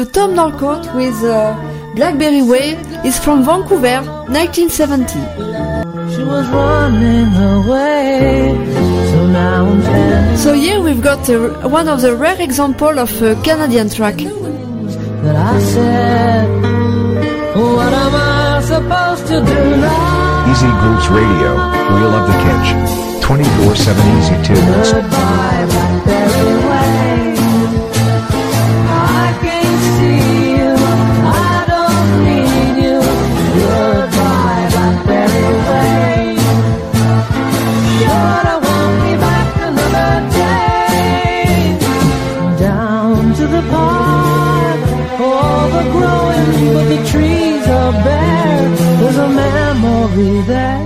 you 0.00 0.06
Tom 0.06 0.34
Northcott 0.34 0.94
with 0.94 1.18
uh, 1.24 1.54
Blackberry 1.94 2.42
Way. 2.42 2.76
It's 3.04 3.18
from 3.18 3.44
Vancouver, 3.44 4.00
1970. 4.28 5.12
She 6.14 6.22
was 6.24 6.46
running 6.48 7.32
away, 7.56 8.54
so 9.10 9.26
now 9.28 9.66
I'm 9.66 9.82
standing. 9.82 10.36
So 10.38 10.52
here 10.54 10.80
we've 10.80 11.02
got 11.02 11.28
uh, 11.28 11.68
one 11.68 11.88
of 11.88 12.00
the 12.00 12.14
rare 12.16 12.40
example 12.40 12.98
of 12.98 13.10
a 13.22 13.34
Canadian 13.42 13.88
track. 13.90 14.16
That 14.16 15.36
I 15.36 15.58
said, 15.60 16.48
What 17.56 17.92
am 18.04 18.14
I 18.14 18.60
supposed 18.72 19.26
to 19.28 19.38
do 19.52 19.60
now? 19.86 20.50
Easy 20.50 20.70
Grooves 20.80 21.08
Radio. 21.18 21.50
We 21.94 22.02
love 22.14 22.26
the 22.30 22.38
kitsch. 22.44 23.20
24 23.22 23.76
7 23.76 24.18
Easy 24.18 24.36
Tunes. 24.46 24.92
Goodbye, 24.92 25.49
are. 47.92 48.78
There's 49.00 49.18
a 49.18 49.28
memory 49.28 50.42
there. 50.42 50.78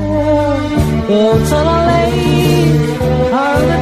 Boats 1.09 1.53
on 1.53 1.67
a 1.67 1.79
lake 1.87 2.85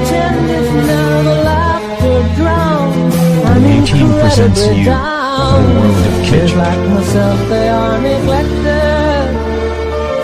attentive 0.03 0.75
now. 0.87 1.23
The 1.23 1.37
laughter 1.51 2.19
drowns. 2.37 3.15
I'm 3.51 3.65
18 3.65 4.09
presents 4.21 4.61
incredibly 4.61 4.85
down. 4.85 5.63
the 5.63 5.81
world 5.81 6.07
of 6.07 6.25
Just 6.31 6.55
like 6.57 6.83
myself, 6.91 7.49
they 7.49 7.69
are 7.69 7.99
neglected. 8.01 9.29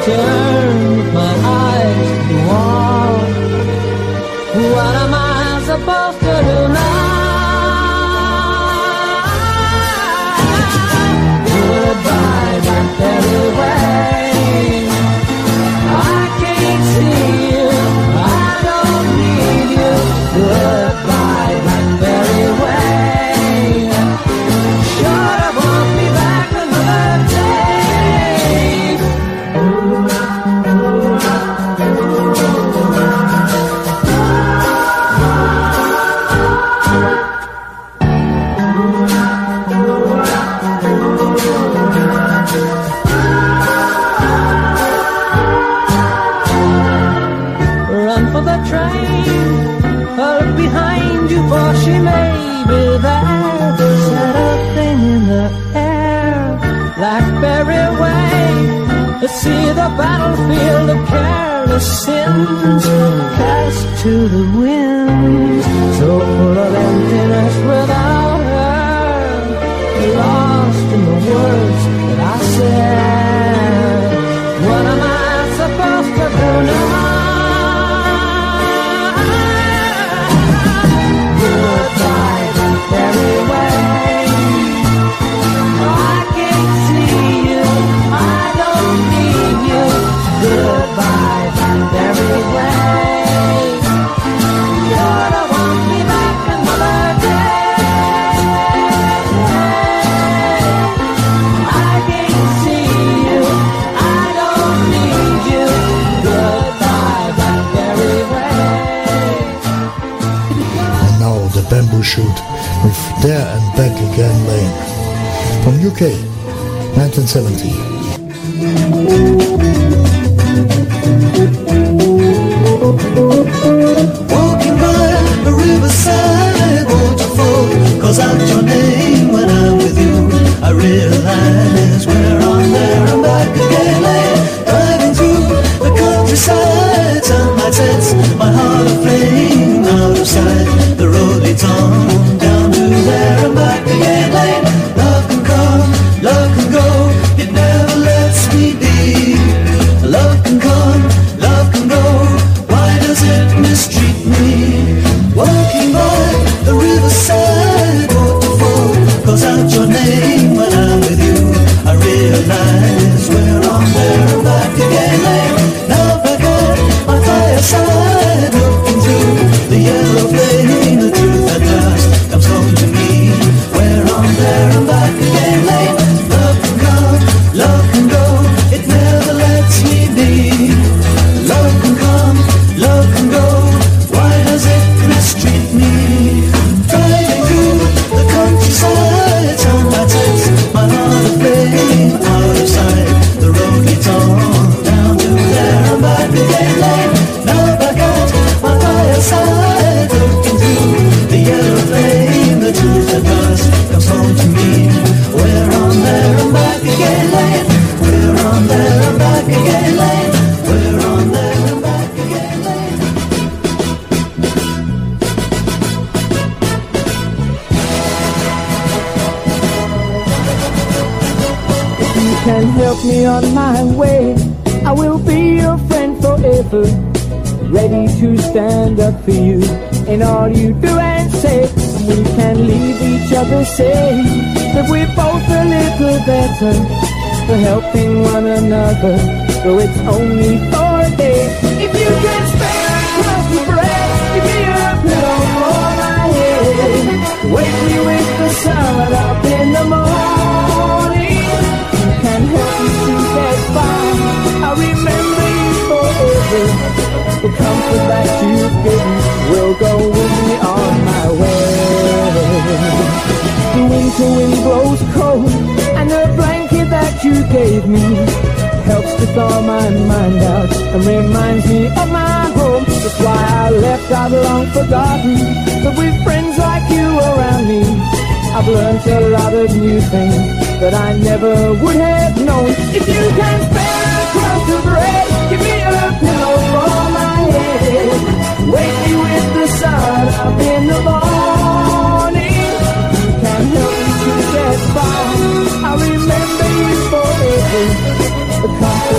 Turn 0.05 1.15
my 1.15 1.35
eyes 1.61 2.09
to 2.15 2.23
the 2.31 2.39
wall. 2.49 3.15
What 4.75 4.95
am 5.05 5.15
I 5.15 5.63
supposed 5.71 6.21
to 6.21 6.35
do 6.49 6.73
now? 6.73 7.08
Blackberry 13.29 13.59
Way. 13.59 13.78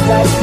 Comfort 0.10 0.30
that 0.30 0.39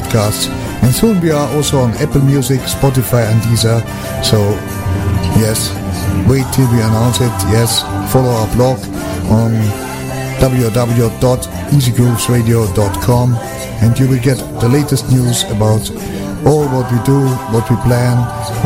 podcasts, 0.00 0.48
and 0.82 0.94
soon 0.94 1.20
we 1.20 1.30
are 1.30 1.48
also 1.54 1.78
on 1.78 1.92
Apple 1.98 2.22
Music, 2.22 2.60
Spotify, 2.60 3.30
and 3.30 3.42
Deezer. 3.42 3.82
So, 4.24 4.38
yes, 5.38 5.70
wait 6.28 6.46
till 6.54 6.66
we 6.72 6.80
announce 6.80 7.20
it. 7.20 7.30
Yes, 7.52 7.82
follow 8.12 8.30
our 8.30 8.48
blog 8.56 8.78
on 9.30 9.52
www.easygroovesradio.com, 10.40 13.34
and 13.82 13.98
you 13.98 14.08
will 14.08 14.22
get 14.22 14.38
the 14.60 14.68
latest 14.68 15.10
news 15.10 15.44
about 15.44 15.90
all 16.46 16.66
what 16.68 16.90
we 16.90 16.98
do, 17.04 17.20
what 17.52 17.68
we 17.70 17.76
plan, 17.84 18.16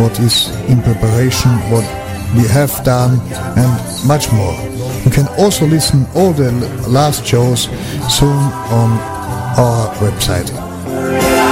what 0.01 0.19
is 0.21 0.49
in 0.69 0.81
preparation, 0.83 1.51
what 1.71 1.85
we 2.37 2.47
have 2.49 2.83
done, 2.85 3.19
and 3.59 4.07
much 4.07 4.31
more. 4.33 4.55
You 5.05 5.11
can 5.11 5.27
also 5.39 5.67
listen 5.67 6.07
all 6.15 6.33
the 6.33 6.53
last 6.89 7.27
shows 7.27 7.69
soon 8.09 8.53
on 8.71 8.99
our 9.59 9.93
website. 9.97 10.64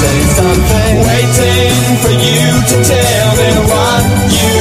Say 0.00 0.20
something. 0.38 0.94
Waiting 1.08 1.76
for 2.02 2.12
you 2.26 2.46
to 2.70 2.76
tell 2.92 3.28
me 3.40 3.50
what 3.70 4.04
you 4.38 4.52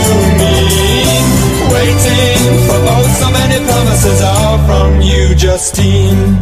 mean. 0.41 1.25
Waiting 1.75 2.45
for 2.67 2.79
oh 2.93 3.05
so 3.19 3.27
many 3.31 3.57
promises 3.65 4.21
all 4.21 4.57
from 4.67 5.01
you, 5.01 5.35
Justine. 5.35 6.39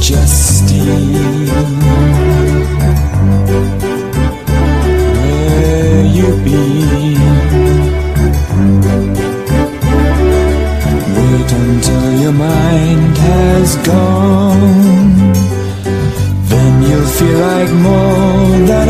Justine. 0.00 1.37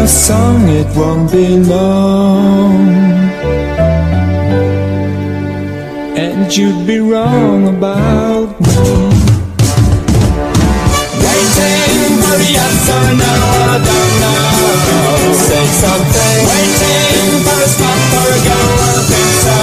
Song, 0.08 0.68
it 0.68 0.86
won't 0.96 1.30
be 1.30 1.58
long. 1.58 2.88
And 6.16 6.56
you'd 6.56 6.86
be 6.86 6.98
wrong 6.98 7.68
about 7.68 8.58
me. 8.60 8.76
Waiting 11.24 12.16
for 12.24 12.36
a 12.36 12.48
yes 12.56 12.88
or 12.96 13.08
no, 13.20 13.34
I 13.68 13.78
don't 13.88 14.14
know. 14.24 15.32
Say 15.46 15.66
something. 15.84 16.38
Waiting 16.48 17.28
for 17.44 17.58
a 17.60 17.68
spot 17.68 18.00
for 18.10 18.28
a 18.32 18.40
go, 18.48 18.60
think 19.12 19.32
so. 19.44 19.56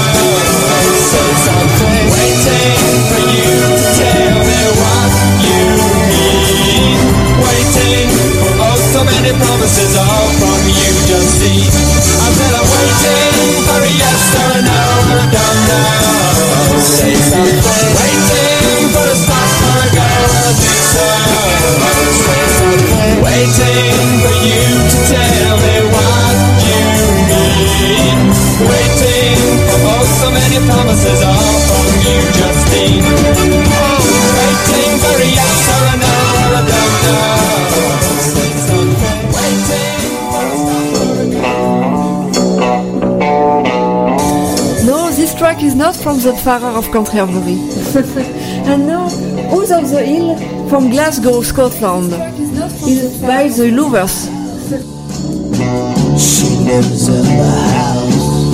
Say 1.11 1.29
something. 1.47 2.05
Waiting 2.15 2.95
for 3.09 3.21
you 3.33 3.49
to 3.65 3.87
tell 3.97 4.37
me 4.45 4.61
what 4.81 5.13
you 5.45 5.63
mean. 6.13 7.01
Waiting 7.43 8.09
for 8.39 8.53
oh 8.61 8.77
so 8.93 8.99
many 9.03 9.31
promises, 9.41 9.93
you, 9.97 10.24
Said 11.45 12.55
I'm 12.55 12.65
waiting 12.73 13.61
for 13.69 13.77
a 13.77 13.91
yes 13.93 14.33
or 14.33 14.49
a 14.49 14.61
no, 14.65 14.81
don't 15.29 15.59
know. 15.69 16.79
Say 16.81 17.13
something. 17.13 17.61
Waiting 17.61 18.44
not 46.45 46.83
from 46.83 47.03
the 47.03 47.11
Farrer 47.11 47.11
of 47.11 47.11
Canterbury. 47.11 47.57
and 48.71 48.87
now, 48.87 49.09
Who's 49.49 49.71
of 49.71 49.89
the 49.89 50.03
Hill 50.03 50.69
from 50.69 50.89
Glasgow, 50.89 51.41
Scotland. 51.41 52.13
Is 52.87 53.21
by 53.21 53.47
the 53.47 53.71
Louvers. 53.71 54.27
She 56.17 56.47
lives 56.65 57.07
in 57.07 57.23
the 57.23 57.43
house. 57.73 58.45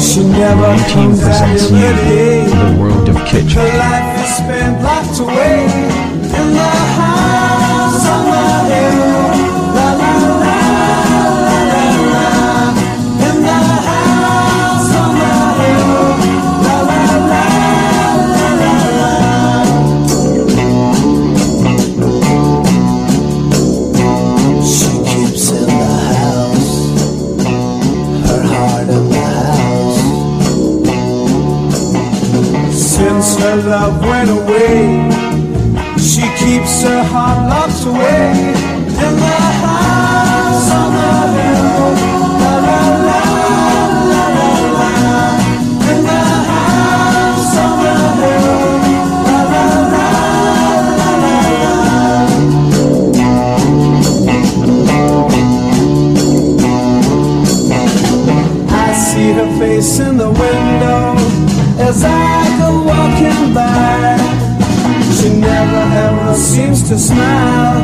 She 0.00 0.24
never 0.24 0.76
Team 0.88 0.94
comes 0.94 1.20
presents 1.20 1.70
in 1.70 1.76
you 1.76 2.74
the 2.74 2.80
world 2.80 3.08
of 3.08 3.16
kitsch. 3.16 3.54
Her 3.54 3.78
life 3.78 4.24
is 4.24 4.36
spent 4.36 4.82
locked 4.82 5.20
away 5.20 5.64
in 5.64 6.54
the 6.54 6.70
house 6.96 7.19
love 33.80 34.04
went 34.04 34.28
away, 34.28 35.08
she 35.96 36.22
keeps 36.38 36.82
her 36.82 37.02
heart 37.02 37.48
locked 37.48 37.86
away 37.86 38.59
smile. 67.10 67.79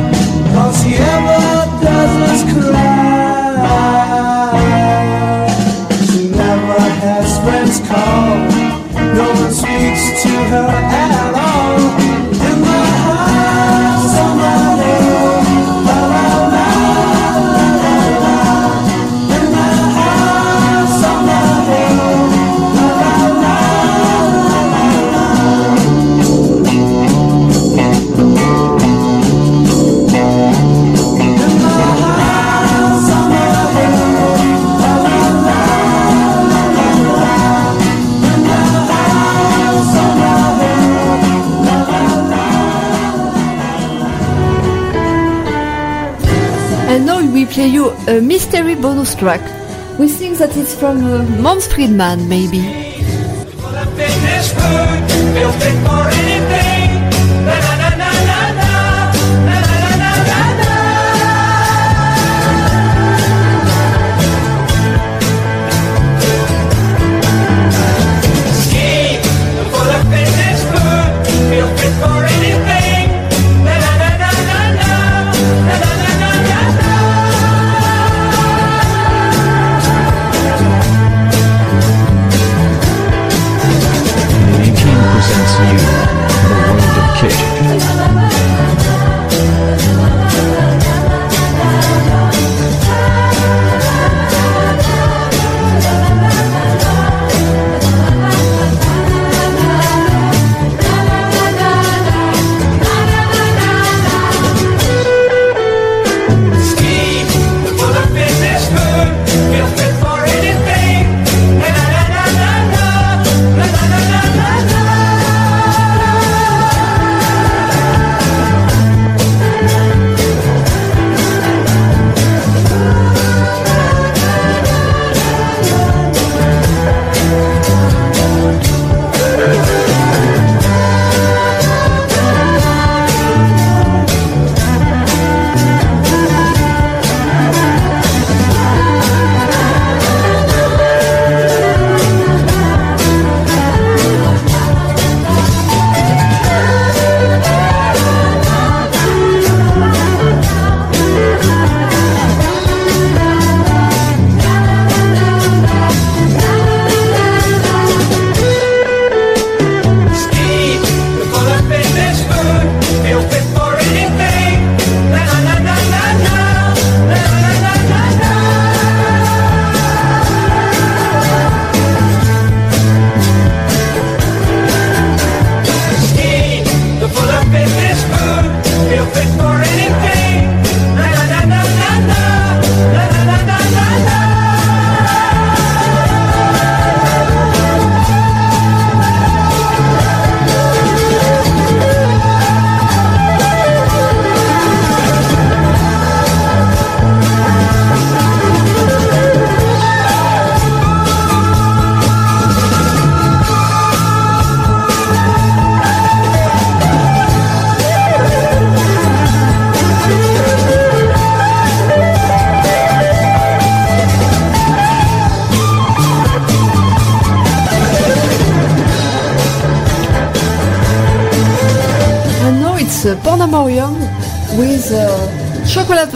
A 48.07 48.21
mystery 48.21 48.75
bonus 48.75 49.13
track. 49.15 49.41
We 49.99 50.07
think 50.07 50.37
that 50.37 50.55
it's 50.55 50.73
from 50.73 51.03
uh, 51.03 51.23
Mons 51.41 51.67
Friedman, 51.67 52.29
maybe. 52.29 52.61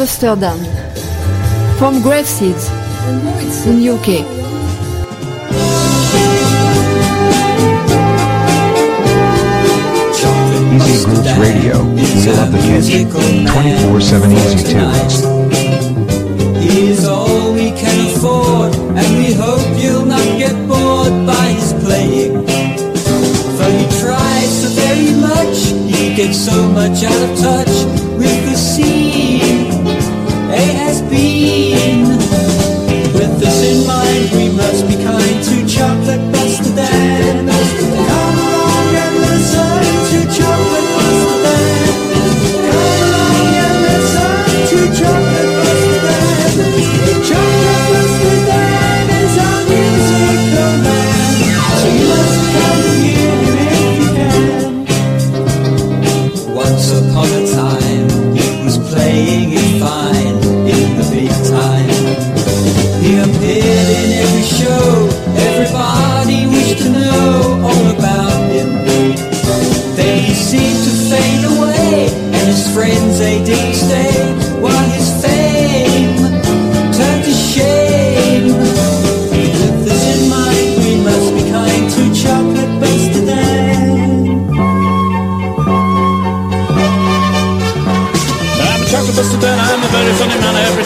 Amsterdam, 0.01 0.57
from 1.77 2.01
Gravesend 2.01 2.57
in 3.67 3.77
UK. 3.87 4.25
Easy 10.73 11.05
Grooves 11.05 11.37
Radio, 11.37 11.75
we 11.85 12.01
love 12.33 12.51
the 12.51 12.57
kitsch, 12.65 12.89
24-7 13.45 14.33
Easy 14.41 14.61
2. 14.73 16.59
He's 16.59 17.05
all 17.07 17.53
we 17.53 17.69
can 17.69 17.97
afford, 18.09 18.73
and 18.97 19.09
we 19.19 19.33
hope 19.33 19.61
you'll 19.77 20.05
not 20.05 20.25
get 20.39 20.55
bored 20.67 21.15
by 21.27 21.45
his 21.53 21.73
playing. 21.83 22.33
For 23.55 23.69
he 23.69 23.85
tries 24.01 24.51
so 24.63 24.67
very 24.81 25.11
much, 25.29 25.57
he 25.95 26.15
gets 26.15 26.39
so 26.43 26.57
much 26.69 27.03
out 27.03 27.21
of 27.21 27.37
touch. 27.39 27.70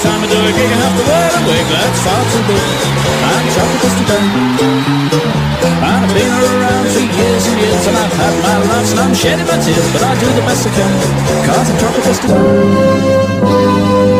time 0.06 0.22
to 0.22 0.30
do 0.30 0.38
a 0.38 0.52
gig, 0.54 0.70
I 0.70 0.78
have 0.86 0.96
to 1.00 1.04
wear 1.10 1.30
a 1.34 1.42
wig 1.50 1.66
That's 1.74 2.00
far 2.06 2.22
too 2.30 2.44
big 2.46 2.62
I'm 3.26 3.46
tropical 3.56 3.92
today 3.98 4.28
And 5.66 5.82
I've 5.82 6.12
been 6.14 6.30
around 6.30 6.88
for 6.94 7.06
years 7.10 7.44
and 7.50 7.58
years 7.58 7.84
And 7.90 7.98
I've 7.98 8.14
had 8.14 8.36
my 8.46 8.56
laughs 8.70 8.92
and 8.94 9.00
I'm 9.02 9.14
shedding 9.14 9.48
my 9.50 9.58
tears 9.58 9.88
But 9.94 10.04
I 10.06 10.14
do 10.22 10.28
the 10.38 10.44
best 10.46 10.68
I 10.68 10.72
can. 10.78 10.92
Cause 11.46 11.68
I'm 11.70 11.78
tropical 11.82 12.14
today 12.22 14.15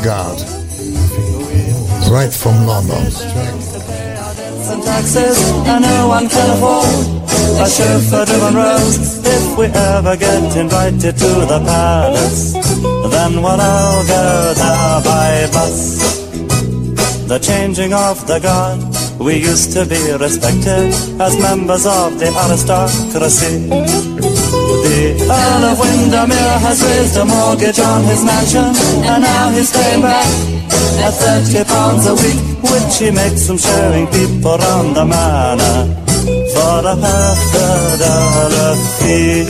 Guard, 0.00 0.40
right 2.10 2.32
from 2.32 2.66
London. 2.66 3.04
and 4.72 4.82
taxes, 4.82 5.38
and 5.66 5.84
no 5.84 6.08
one 6.08 6.28
can 6.28 6.50
afford 6.50 7.22
a 7.60 7.68
chauffeur-driven 7.68 8.54
roast. 8.54 9.26
If 9.26 9.58
we 9.58 9.66
ever 9.66 10.16
get 10.16 10.56
invited 10.56 11.16
to 11.18 11.30
the 11.52 11.60
palace, 11.64 12.52
then 13.12 13.42
we'll 13.42 13.60
all 13.60 14.06
go 14.06 14.54
there 14.56 15.00
by 15.04 15.48
bus. 15.52 15.76
The 17.28 17.38
changing 17.38 17.92
of 17.92 18.26
the 18.26 18.38
guard, 18.40 18.80
we 19.20 19.36
used 19.36 19.72
to 19.74 19.84
be 19.84 20.00
respected 20.12 20.94
as 21.20 21.38
members 21.38 21.84
of 21.84 22.18
the 22.18 22.28
aristocracy. 22.44 24.31
The 24.72 25.28
Earl 25.28 25.64
of 25.70 25.78
Windermere 25.78 26.58
has 26.64 26.82
raised 26.82 27.16
a 27.16 27.24
mortgage 27.24 27.78
on 27.78 28.04
his 28.04 28.24
mansion, 28.24 28.72
and 29.04 29.22
now 29.22 29.50
he's 29.50 29.70
paying 29.70 30.00
back 30.00 30.26
at 31.04 31.12
thirty 31.12 31.64
pounds 31.64 32.06
a 32.06 32.14
week, 32.14 32.40
which 32.62 32.94
he 32.98 33.10
makes 33.10 33.46
from 33.46 33.58
showing 33.58 34.06
people 34.08 34.56
round 34.56 34.96
the 34.96 35.04
manor 35.04 35.78
for 36.54 36.80
a 36.88 36.96
half 36.96 37.54
a 37.54 37.68
dollar 38.00 38.74
fee. 38.96 39.44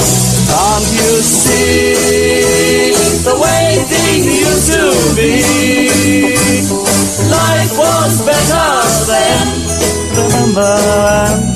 Can't 0.50 0.88
you 0.98 1.12
see 1.22 2.92
the 3.22 3.36
way 3.38 3.78
things 3.86 4.26
used 4.26 4.68
to 4.74 4.82
be? 5.14 5.32
Life 7.30 7.74
was 7.78 8.12
better 8.26 8.70
then. 9.06 9.46
Remember 10.18 11.51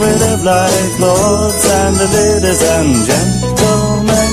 we 0.00 0.10
lived 0.16 0.44
like 0.44 0.92
lords 0.98 1.64
and 1.68 1.94
ladies 2.16 2.62
and 2.64 2.90
gentlemen? 3.04 4.30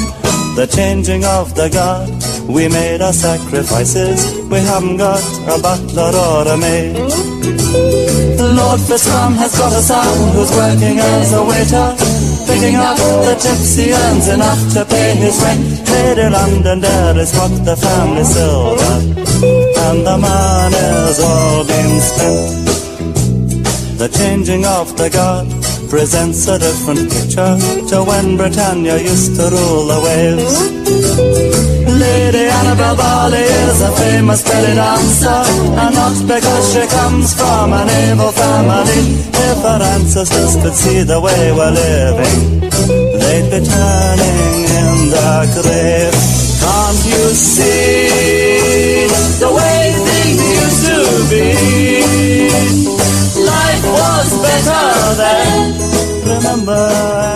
The 0.56 0.66
changing 0.66 1.24
of 1.26 1.54
the 1.54 1.70
guard, 1.70 2.10
we 2.48 2.70
made 2.70 3.02
our 3.02 3.14
sacrifices. 3.14 4.18
We 4.48 4.60
haven't 4.60 4.98
got 4.98 5.22
a 5.46 5.60
butler 5.62 6.12
or 6.16 6.48
a 6.48 6.58
maid. 6.58 6.96
The 8.40 8.50
Lord 8.56 8.80
Fitz-Rum 8.80 9.34
has 9.36 9.54
got 9.60 9.74
a 9.74 9.84
son 9.84 10.08
who's 10.34 10.52
working 10.56 10.98
as 11.00 11.34
a 11.34 11.44
waiter, 11.44 11.88
picking 12.48 12.76
up 12.80 12.98
the 12.98 13.36
he 13.76 13.92
earns 13.92 14.28
enough 14.30 14.62
to 14.74 14.86
pay 14.86 15.16
his 15.20 15.36
rent. 15.44 15.62
Lady 15.92 16.28
Londonderry's 16.30 17.32
got 17.34 17.54
the 17.68 17.76
family 17.76 18.24
silver, 18.24 18.96
and 19.86 20.00
the 20.08 20.18
money's 20.18 21.20
all 21.20 21.66
been 21.68 22.00
spent. 22.00 22.67
The 23.98 24.10
changing 24.10 24.64
of 24.64 24.96
the 24.96 25.10
guard 25.10 25.50
presents 25.90 26.48
a 26.48 26.60
different 26.60 27.10
picture 27.10 27.58
to 27.90 28.04
when 28.06 28.38
Britannia 28.38 29.02
used 29.02 29.34
to 29.42 29.50
rule 29.50 29.90
the 29.90 29.98
waves. 30.06 30.54
Lady 31.98 32.46
Annabel 32.46 32.96
Barley 32.96 33.42
is 33.42 33.82
a 33.82 33.90
famous 33.98 34.44
belly 34.46 34.76
dancer, 34.78 35.42
and 35.82 35.96
not 35.98 36.14
because 36.30 36.66
she 36.74 36.86
comes 36.94 37.34
from 37.34 37.74
an 37.74 37.90
evil 38.06 38.32
family. 38.38 39.18
If 39.34 39.66
her 39.66 39.82
ancestors 39.82 40.54
could 40.62 40.76
see 40.76 41.02
the 41.02 41.20
way 41.20 41.52
we're 41.58 41.74
living, 41.74 42.70
they'd 43.18 43.50
be 43.50 43.66
turning 43.66 44.58
in 44.78 45.10
their 45.10 45.42
grave. 45.58 46.14
Can't 46.62 47.02
you 47.02 47.34
see 47.34 49.10
the 49.42 49.50
way 49.50 49.90
things 50.06 50.38
used 50.62 50.86
to 50.86 51.02
be? 51.34 51.77
Better 54.66 55.14
then. 55.18 55.74
Remember. 56.26 57.27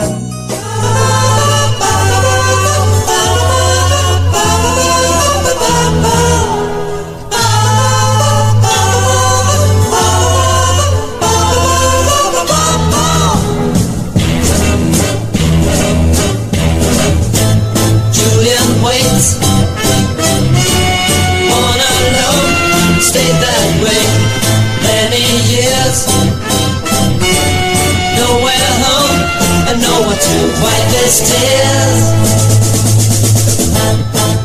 Wipe 30.64 30.92
his 30.98 31.16
tears. 31.28 32.02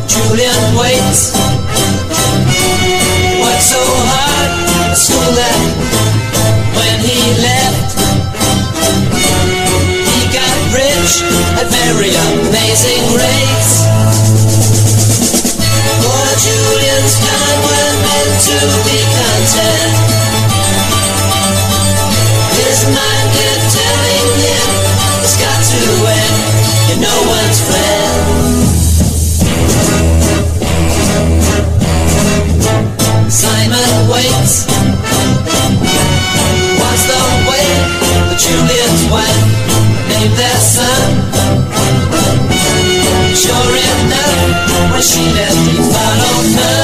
Julian 0.06 0.62
waits, 0.76 1.32
worked 3.40 3.62
so 3.62 3.82
hard 4.10 4.96
school 4.96 5.30
that 5.36 5.60
when 6.76 6.96
he 7.04 7.20
left, 7.40 7.96
he 10.08 10.20
got 10.32 10.56
rich 10.72 11.20
at 11.60 11.68
very 11.68 12.12
amazing 12.12 13.04
rates. 13.16 13.84
For 16.00 16.26
Julian's 16.40 17.16
time 17.20 17.60
was 17.64 17.92
meant 18.04 18.34
to 18.48 18.58
be 18.84 18.98
content. 19.16 19.75
No 27.00 27.14
one's 27.28 27.60
friend. 27.68 28.56
Simon 33.30 34.08
waits. 34.10 34.66
Was 36.80 37.02
the 37.06 37.20
way 37.50 37.66
named 40.08 40.36
their 40.36 40.60
son. 40.60 41.08
Sure 43.34 43.74
enough, 43.76 44.92
when 44.92 45.02
she 45.02 45.22
left, 45.36 45.60
he 45.68 45.76
followed 45.92 46.48
her. 46.58 46.82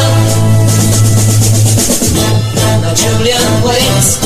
Now 2.82 2.94
Julian 2.94 3.50
waits, 3.64 4.18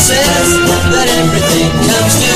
says 0.00 0.48
that 0.96 1.08
everything 1.20 1.68
comes 1.84 2.14
to 2.24 2.32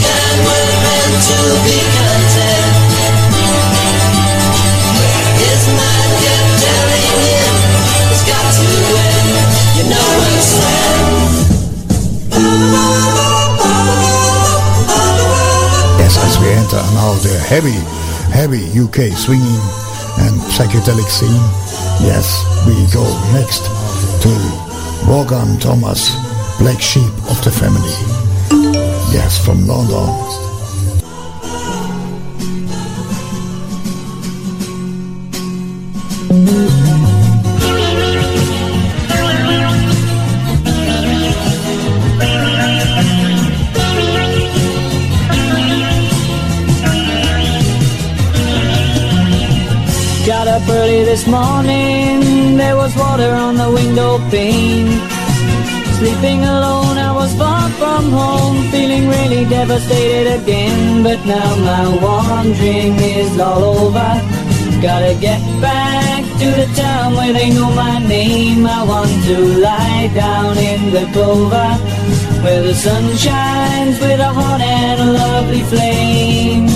kind 0.00 0.38
were 0.40 0.72
meant 0.84 1.14
to 1.28 1.38
be 1.68 1.78
content. 2.00 2.72
His 5.36 5.62
mind 5.68 6.12
kept 6.24 6.50
telling 6.64 7.12
him 7.28 7.52
it's 8.08 8.24
got 8.24 8.46
to 8.56 8.68
end. 9.04 9.28
You 9.76 9.84
know 9.92 10.08
what's 10.16 10.50
Yes, 16.00 16.16
as 16.24 16.34
we 16.40 16.48
enter 16.56 16.80
now 16.96 17.12
the 17.20 17.36
heavy, 17.52 17.76
heavy 18.32 18.64
UK 18.72 19.12
swinging 19.16 19.60
and 20.24 20.40
psychedelic 20.56 21.08
scene, 21.12 21.44
yes, 22.00 22.44
we 22.66 22.74
go 22.92 23.04
next 23.32 23.64
to 24.22 24.28
Vaughan 25.06 25.58
Thomas, 25.58 26.14
Black 26.58 26.80
Sheep 26.80 27.12
of 27.30 27.42
the 27.44 27.50
Family. 27.50 27.96
Yes, 29.12 29.42
from 29.44 29.66
London. 29.66 30.26
Got 50.26 50.48
up 50.48 50.68
early 50.68 51.04
this 51.04 51.24
morning, 51.28 51.55
Sleeping 54.36 54.98
alone, 56.44 56.98
I 56.98 57.10
was 57.14 57.34
far 57.36 57.70
from 57.70 58.10
home, 58.10 58.68
feeling 58.70 59.08
really 59.08 59.46
devastated 59.46 60.42
again. 60.42 61.02
But 61.02 61.24
now 61.24 61.56
my 61.56 61.88
wandering 62.04 62.96
is 63.00 63.40
all 63.40 63.64
over. 63.64 64.10
Gotta 64.82 65.14
get 65.18 65.40
back 65.62 66.22
to 66.40 66.46
the 66.60 66.66
town 66.76 67.14
where 67.14 67.32
they 67.32 67.48
know 67.48 67.70
my 67.70 67.98
name. 67.98 68.66
I 68.66 68.84
want 68.84 69.24
to 69.24 69.38
lie 69.68 70.10
down 70.14 70.58
in 70.58 70.90
the 70.92 71.06
clover, 71.14 71.72
where 72.44 72.62
the 72.62 72.74
sun 72.74 73.16
shines 73.16 73.98
with 74.00 74.20
a 74.20 74.32
hot 74.38 74.60
and 74.60 75.00
a 75.00 75.12
lovely 75.12 75.62
flame. 75.72 76.66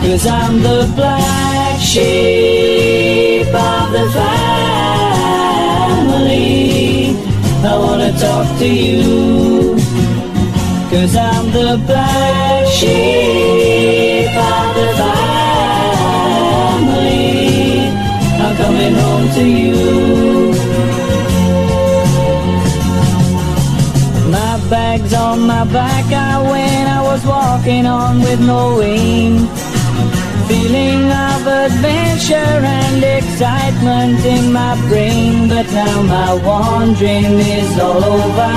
Cause 0.00 0.26
I'm 0.26 0.62
the 0.62 0.90
black 0.96 1.78
sheep 1.80 3.48
of 3.48 3.92
the 3.92 4.10
family. 4.14 4.75
I 7.66 7.76
wanna 7.76 8.12
talk 8.12 8.46
to 8.58 8.68
you. 8.68 9.76
Cause 10.88 11.16
I'm 11.16 11.50
the 11.50 11.82
black 11.84 12.66
sheep 12.68 14.30
of 14.30 14.74
the 14.76 14.86
family. 15.00 16.28
I'm 18.42 18.54
coming 18.56 18.94
home 18.94 19.28
to 19.38 19.44
you. 19.62 20.52
My 24.30 24.54
bag's 24.70 25.12
on 25.12 25.40
my 25.40 25.64
back, 25.64 26.06
I 26.12 26.40
went, 26.50 26.88
I 26.88 27.02
was 27.02 27.24
walking 27.26 27.84
on 27.86 28.20
with 28.20 28.40
no 28.40 28.80
aim. 28.80 29.48
Feeling 30.48 31.10
of 31.10 31.44
adventure 31.44 32.60
and 32.78 33.02
excitement 33.02 34.24
in 34.24 34.52
my 34.52 34.74
brain, 34.86 35.48
but 35.48 35.66
now 35.72 36.02
my 36.02 36.34
wandering 36.34 37.38
is 37.40 37.78
all 37.80 38.04
over. 38.04 38.52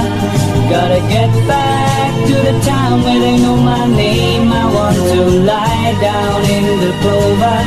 Gotta 0.69 1.01
get 1.09 1.31
back 1.47 2.11
to 2.27 2.35
the 2.47 2.55
town 2.63 3.01
where 3.01 3.19
they 3.19 3.37
know 3.39 3.57
my 3.57 3.87
name. 3.87 4.51
I 4.53 4.65
want 4.71 4.97
to 5.13 5.21
lie 5.51 5.97
down 5.99 6.41
in 6.57 6.65
the 6.83 6.93
clover, 7.01 7.59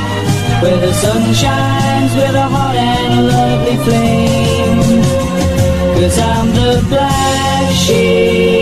where 0.62 0.78
the 0.86 0.93
sun 1.03 1.23
shines 1.35 2.15
with 2.15 2.35
a 2.36 2.49
hot 2.55 2.77
and 2.77 3.27
lovely 3.27 3.77
flame. 3.85 5.03
Cause 5.97 6.19
I'm 6.19 6.47
the 6.55 6.86
black 6.89 7.73
sheep 7.73 8.61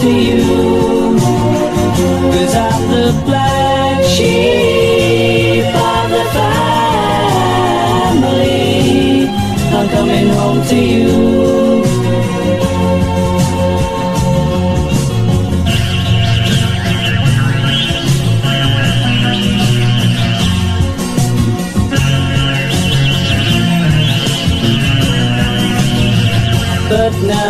to 0.00 0.10
you. 0.10 0.44
Cause 2.32 2.54
I'm 2.54 2.82
the 2.90 3.12
black 3.24 4.04
sheep 4.04 5.64
of 5.66 6.10
the 6.10 6.24
family. 8.26 9.28
I'm 9.76 9.88
coming 9.88 10.28
home 10.28 10.60
to 10.68 10.76
you. 10.76 11.45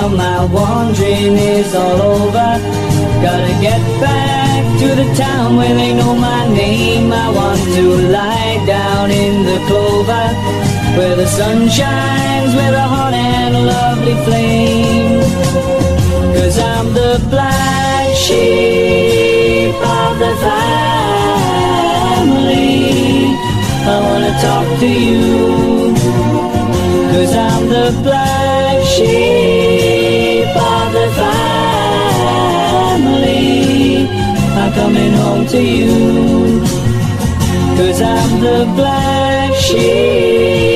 Now 0.09 0.15
my 0.17 0.45
wandering 0.53 1.37
is 1.37 1.75
all 1.75 2.01
over. 2.01 2.61
Gotta 3.23 3.53
get 3.61 3.81
back 4.01 4.63
to 4.81 4.95
the 4.95 5.15
town 5.15 5.57
where 5.57 5.75
they 5.75 5.93
know 5.95 6.15
my 6.15 6.47
name. 6.49 7.13
I 7.13 7.31
want 7.31 7.61
to 7.75 7.83
lie 8.13 8.65
down 8.67 9.11
in 9.11 9.45
the 9.45 9.59
clover 9.67 10.29
where 10.97 11.17
the 11.17 11.27
sun 11.27 11.69
shines 11.69 12.55
with 12.55 12.75
a 12.75 12.87
hot 12.95 13.15
and 13.15 13.67
lovely 13.67 14.15
flame. 14.25 15.21
Cause 16.37 16.59
I'm 16.59 16.93
the 16.95 17.19
black 17.29 18.15
sheep 18.15 19.75
of 19.75 20.19
the 20.23 20.35
family. 20.47 20.87
I 23.93 23.97
wanna 24.07 24.35
talk 24.47 24.67
to 24.81 24.89
you. 24.89 25.95
Cause 27.13 27.33
I'm 27.35 27.69
the 27.69 27.91
black 28.03 28.85
sheep 28.85 29.66
of 30.57 30.93
the 30.93 31.07
family. 31.19 32.47
I'm 34.59 34.73
coming 34.73 35.13
home 35.13 35.47
to 35.47 35.61
you. 35.63 36.61
Cause 37.77 38.01
I'm 38.01 38.41
the 38.41 38.65
black 38.75 39.55
sheep 39.55 40.76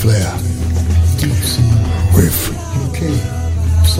flair. 0.00 0.32
With 2.16 2.40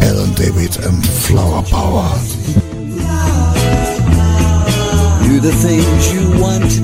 Alan 0.02 0.32
David 0.32 0.78
and 0.82 1.06
Flower 1.06 1.62
Power. 1.64 2.09
Do 5.24 5.40
the 5.40 5.52
things 5.52 6.12
you 6.14 6.40
want 6.40 6.80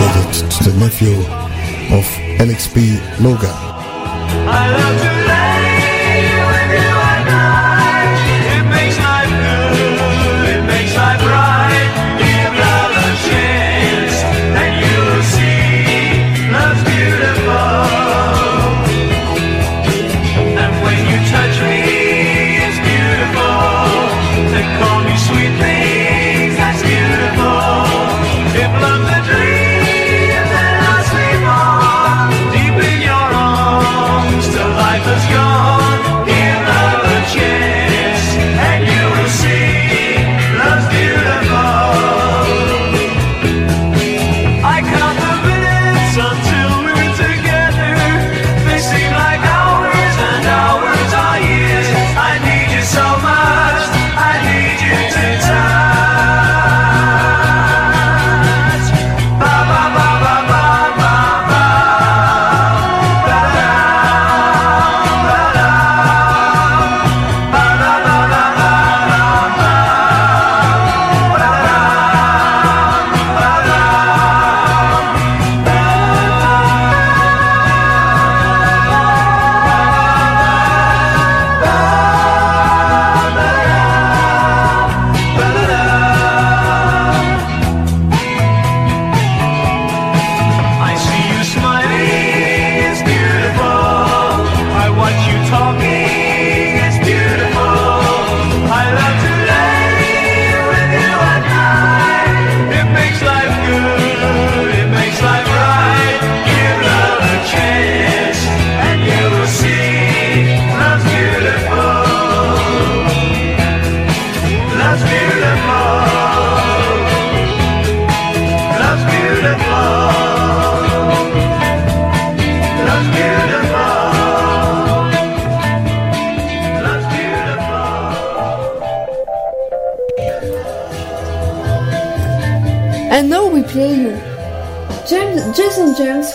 Dedicated 0.00 0.50
to 0.50 0.70
the 0.70 0.76
nephew 0.78 1.14
of 1.94 2.06
Alex 2.40 2.72
B. 2.72 2.98
Logan. 3.20 3.73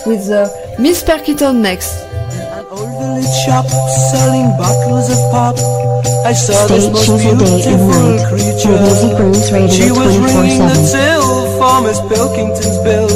Jason 0.04 0.12
James 0.12 0.28
with 0.28 0.30
uh, 0.30 0.48
Miss 0.80 1.02
Pilkington 1.02 1.62
next. 1.62 1.92
village 2.70 3.24
shop 3.44 3.66
selling 4.10 4.48
bottles 4.56 5.10
of 5.10 5.18
pop. 5.30 5.56
I 6.24 6.32
saw 6.32 6.66
this 6.66 6.84
Stay 6.84 6.92
most 6.92 7.06
Tuesday 7.06 7.24
day 7.24 7.30
and 7.30 7.38
beautiful 7.38 8.02
night 8.16 8.28
creature. 8.28 8.72
with 8.72 8.92
Easy 8.92 9.10
Grooves 9.16 9.52
Radio 9.52 9.68
She 9.68 9.90
was 9.90 10.18
ringing 10.18 10.66
the 10.68 10.74
24/7. 10.74 10.92
till 10.92 11.58
for 11.58 11.80
Miss 11.82 12.00
Pilkington's 12.08 12.78
bill, 12.84 13.10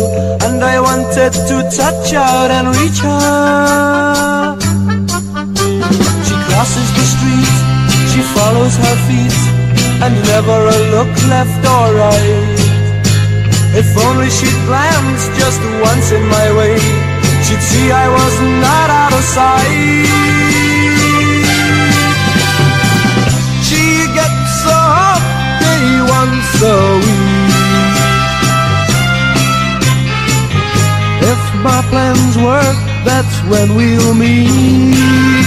and 0.45 0.63
I 0.65 0.81
wanted 0.81 1.33
to 1.33 1.57
touch 1.71 2.13
out 2.15 2.51
and 2.51 2.69
reach 2.77 2.99
her. 3.01 4.57
She 6.27 6.35
crosses 6.49 6.89
the 6.99 7.07
street, 7.15 7.57
she 8.13 8.21
follows 8.37 8.75
her 8.77 8.97
feet, 9.07 9.39
and 10.05 10.13
never 10.33 10.59
a 10.77 10.79
look 10.95 11.13
left 11.29 11.65
or 11.67 11.95
right. 11.95 12.44
If 13.77 13.91
only 14.07 14.31
she'd 14.31 14.55
glance 14.67 15.27
just 15.37 15.61
once 15.83 16.13
in 16.13 16.23
my 16.29 16.47
way, 16.59 16.79
she'd 17.43 17.61
see 17.61 17.91
I 17.91 18.07
was 18.09 18.35
not 18.63 18.89
out 18.89 19.13
of 19.13 19.25
sight. 19.35 20.07
She 23.67 24.07
gets 24.15 24.51
a 24.63 24.71
so 24.71 24.79
happy 25.01 25.87
once 26.19 26.51
a 26.63 26.79
week. 27.03 27.35
If 31.33 31.43
my 31.67 31.81
plans 31.91 32.39
work, 32.39 32.79
that's 33.05 33.37
when 33.51 33.75
we'll 33.75 34.15
meet. 34.15 35.44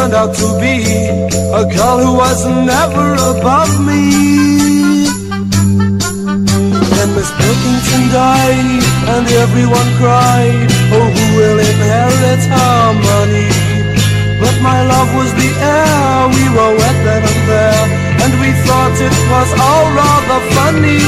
Turned 0.00 0.14
out 0.14 0.34
to 0.34 0.48
be 0.60 0.76
a 1.60 1.64
girl 1.76 1.98
who 2.04 2.12
was 2.16 2.40
never 2.72 3.08
above 3.32 3.72
me. 3.88 4.02
Then 6.94 7.08
Miss 7.16 7.30
Pilkington 7.40 8.04
died, 8.08 8.82
and 9.12 9.26
everyone 9.44 9.88
cried, 10.00 10.68
Oh, 10.96 11.06
who 11.14 11.24
will 11.36 11.58
inherit 11.70 12.42
her 12.56 12.80
money? 13.10 13.50
But 14.40 14.56
my 14.68 14.80
love 14.92 15.10
was 15.20 15.30
the 15.40 15.50
air, 15.76 16.28
we 16.36 16.44
were 16.56 16.72
wet 16.80 16.98
then 17.04 17.22
and 17.32 17.42
there, 17.50 17.86
and 18.24 18.32
we 18.40 18.50
thought 18.64 18.96
it 19.08 19.16
was 19.34 19.50
all 19.66 19.86
rather 20.00 20.40
funny. 20.56 21.04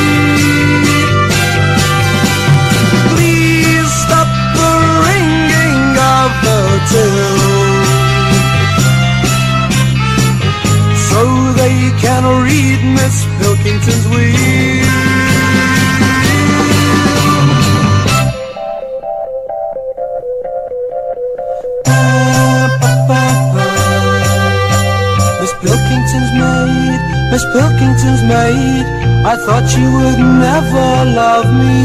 Please 3.12 3.88
stop 4.04 4.28
the 4.58 4.72
ringing 5.08 5.82
of 5.96 6.30
the 6.44 6.58
till, 6.90 7.61
so 11.22 11.28
they 11.62 11.78
can 12.02 12.22
read 12.46 12.80
Miss 12.98 13.16
Pilkington's 13.38 14.06
will. 14.12 14.90
Miss 25.40 25.54
Pilkington's 25.64 26.32
maid, 26.42 27.00
Miss 27.30 27.44
Pilkington's 27.54 28.22
maid, 28.32 28.84
I 29.32 29.34
thought 29.44 29.64
she 29.72 29.84
would 29.96 30.20
never 30.46 30.88
love 31.20 31.48
me. 31.62 31.78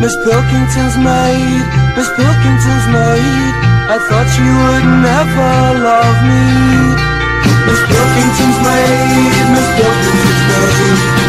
Miss 0.00 0.14
Pilkington's 0.26 0.96
maid, 1.08 1.62
Miss 1.96 2.08
Pilkington's 2.20 2.86
maid, 2.96 3.52
I 3.94 3.96
thought 4.08 4.28
she 4.36 4.46
would 4.60 4.86
never 5.08 5.52
love 5.88 6.18
me. 6.28 7.09
Miss 7.70 7.82
Pilkington's 7.86 8.58
maid, 8.66 9.30
Miss 9.54 9.68
maid, 9.78 10.10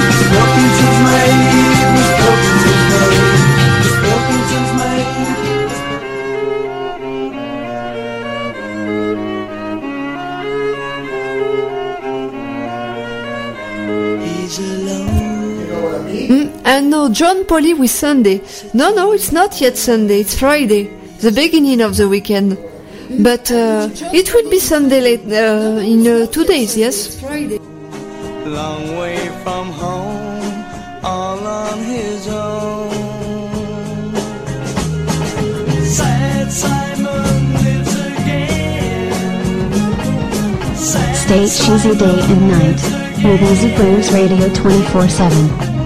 Miss 0.08 0.26
maid, 1.06 1.38
Miss 1.94 2.10
maid, 4.80 5.06
mm, 16.28 16.62
and 16.66 16.90
no, 16.90 17.10
John 17.14 17.46
Polly 17.46 17.76
with 17.76 17.92
Sunday. 17.92 18.42
No, 18.74 18.92
no, 18.96 19.12
it's 19.14 19.32
not 19.32 19.62
yet 19.62 19.78
Sunday, 19.78 20.22
it's 20.22 20.34
Friday, 20.40 20.90
the 21.20 21.32
beginning 21.32 21.82
of 21.82 21.98
the 21.98 22.10
weekend. 22.10 22.58
But 23.20 23.52
uh, 23.52 23.90
it 24.14 24.34
will 24.34 24.50
be 24.50 24.60
Sunday 24.60 25.02
late 25.02 25.26
uh, 25.26 25.80
in 25.82 26.08
uh, 26.08 26.28
two 26.28 26.46
days, 26.46 26.78
yes? 26.78 27.22
Long 27.22 28.98
way 28.98 29.18
from 29.44 29.68
home, 29.68 31.04
all 31.04 31.46
on 31.46 31.80
his 31.80 32.28
own. 32.28 32.92
Sad 35.84 36.52
Simon 36.52 37.54
lives 37.66 37.96
again. 38.00 39.14
Sad 40.76 41.16
Stay 41.18 41.48
cheesy 41.48 41.96
day 41.98 42.20
and 42.32 42.48
night 42.48 42.82
with 43.24 43.42
Easy 43.52 43.76
Grooves 43.76 44.12
Radio 44.14 44.48
24 44.54 45.10
7. 45.10 45.81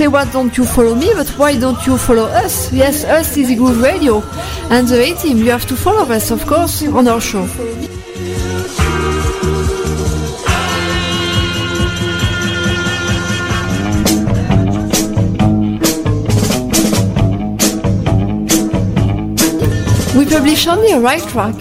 Say 0.00 0.08
why 0.08 0.24
don't 0.32 0.56
you 0.56 0.64
follow 0.64 0.94
me, 0.94 1.10
but 1.14 1.28
why 1.36 1.58
don't 1.58 1.86
you 1.86 1.98
follow 1.98 2.24
us? 2.44 2.72
Yes, 2.72 3.04
us 3.04 3.36
is 3.36 3.48
Groove 3.58 3.82
Radio. 3.82 4.22
And 4.70 4.88
the 4.88 4.98
A-Team, 4.98 5.36
you 5.36 5.50
have 5.50 5.66
to 5.66 5.76
follow 5.76 6.04
us, 6.10 6.30
of 6.30 6.46
course, 6.46 6.82
on 6.98 7.06
our 7.06 7.20
show. 7.20 7.44
We 20.18 20.24
publish 20.24 20.66
only 20.66 20.92
a 20.92 21.00
right 21.00 21.24
track. 21.32 21.56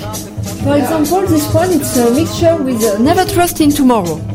For 0.63 0.77
example, 0.77 1.27
this 1.27 1.53
one, 1.53 1.71
it's 1.71 1.97
a 1.97 2.09
mixture 2.19 2.55
with 2.63 2.81
uh, 2.85 2.99
Never 2.99 3.25
Trust 3.25 3.59
in 3.59 3.71
Tomorrow. 3.71 4.29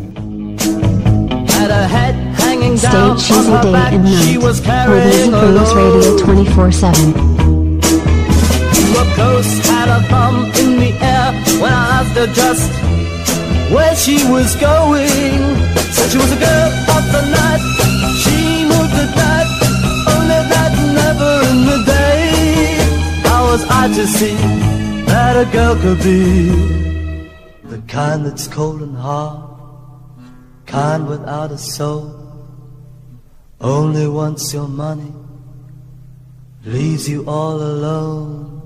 Stay 2.76 3.14
cheesy 3.22 3.50
day 3.62 3.94
and 3.94 4.04
night. 4.04 4.42
was 4.42 4.58
For 4.60 4.66
carrying 4.66 5.30
Music 5.30 5.76
Radio 5.76 6.18
24 6.18 6.72
7. 6.72 7.14
Up 8.96 9.08
close, 9.14 9.50
had 9.66 9.88
a 9.88 10.02
thumb 10.08 10.46
in 10.60 10.78
the 10.82 10.92
air 11.00 11.32
when 11.60 11.72
I 11.72 12.00
asked 12.00 12.16
her 12.16 12.26
just 12.26 12.70
where 13.72 13.94
she 13.96 14.16
was 14.30 14.54
going. 14.56 15.40
Said 15.94 16.10
she 16.10 16.18
was 16.18 16.32
a 16.32 16.40
girl 16.40 16.70
of 16.96 17.04
the 17.14 17.22
night. 17.40 17.62
She 18.22 18.64
moved 18.70 18.94
at 19.04 19.10
night, 19.22 19.48
only 20.14 20.40
that 20.52 20.72
never 21.00 21.32
in 21.50 21.58
the 21.70 21.78
day. 21.86 22.76
How 23.28 23.44
was 23.50 23.62
I 23.68 23.88
to 23.88 24.06
see 24.06 24.36
that 25.06 25.36
a 25.36 25.50
girl 25.52 25.76
could 25.76 26.02
be 26.02 26.48
the 27.64 27.82
kind 27.88 28.24
that's 28.26 28.46
cold 28.48 28.82
and 28.82 28.96
hard, 28.96 29.48
kind 30.66 31.08
without 31.08 31.50
a 31.50 31.58
soul, 31.58 32.23
only 33.64 34.06
wants 34.06 34.52
your 34.52 34.68
money, 34.68 35.12
leaves 36.66 37.08
you 37.08 37.24
all 37.26 37.56
alone. 37.56 38.60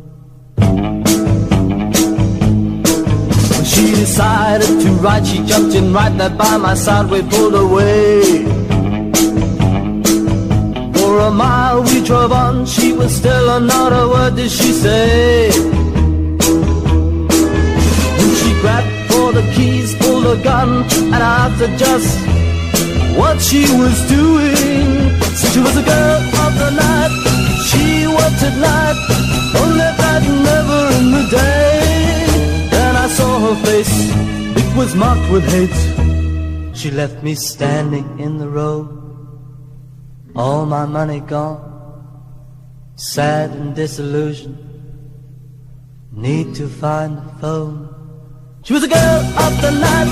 When 3.51 3.65
she 3.65 3.95
decided 3.95 4.81
to 4.83 4.91
ride, 5.01 5.25
she 5.25 5.45
jumped 5.47 5.77
in 5.77 5.93
right 5.93 6.15
there 6.19 6.31
by 6.31 6.57
my 6.57 6.75
side. 6.75 7.09
We 7.11 7.23
pulled 7.23 7.55
away. 7.55 8.45
For 10.95 11.21
a 11.21 11.31
mile 11.31 11.85
we 11.85 12.05
drove 12.05 12.33
on, 12.33 12.67
she 12.67 12.93
was 12.93 13.15
still 13.15 13.51
on, 13.51 13.69
not 13.69 13.93
a 13.93 14.09
word 14.09 14.35
did 14.35 14.51
she 14.51 14.73
say. 14.73 15.51
When 18.19 18.31
she 18.41 18.51
grabbed 18.61 19.13
for 19.13 19.33
the 19.33 19.43
keys, 19.55 19.95
pulled 20.01 20.27
a 20.27 20.43
gun, 20.43 20.83
and 21.15 21.15
I 21.15 21.47
asked 21.47 21.61
her 21.61 21.77
just 21.77 22.19
what 23.17 23.41
she 23.41 23.61
was 23.79 23.97
doing. 24.09 24.58
She 25.53 25.61
was 25.61 25.77
a 25.77 25.83
girl 25.83 26.19
of 26.45 26.53
the 26.63 26.71
night, 26.87 27.13
she 27.69 28.07
worked 28.07 28.43
at 28.49 28.57
night, 28.71 28.99
only 29.63 29.91
that 30.01 30.23
never 30.49 30.81
in 30.99 31.07
the 31.17 31.25
day. 31.31 32.69
Then 32.71 32.97
I 32.97 33.09
saw 33.09 33.33
her 33.47 33.57
face, 33.65 33.97
it 34.63 34.77
was 34.77 34.95
marked 34.95 35.31
with 35.33 35.45
hate. 35.55 36.77
She 36.77 36.91
left 36.91 37.23
me 37.23 37.35
standing 37.35 38.21
in 38.21 38.39
the 38.39 38.49
road, 38.49 38.87
all 40.37 40.67
my 40.67 40.87
money 40.87 41.21
gone, 41.21 41.65
sad 42.97 43.51
and 43.51 43.75
disillusioned. 43.75 44.65
Need 46.13 46.55
to 46.57 46.69
find 46.69 47.19
a 47.19 47.37
phone. 47.41 47.89
She 48.65 48.73
was 48.75 48.85
a 48.85 48.89
girl 48.89 49.21
of 49.45 49.53
the 49.63 49.73
night, 49.89 50.11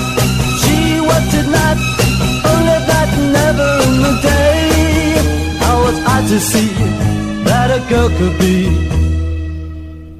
she 0.61 0.99
worked 0.99 1.33
at 1.41 1.47
night, 1.61 1.79
only 2.51 2.77
that 2.89 3.09
never 3.37 3.69
in 3.87 4.01
the 4.01 4.19
day. 4.21 4.66
I 6.17 6.21
to 6.29 6.39
see 6.39 6.67
that 7.45 7.69
a 7.69 7.79
girl 7.91 8.09
could 8.09 8.39
be 8.39 8.69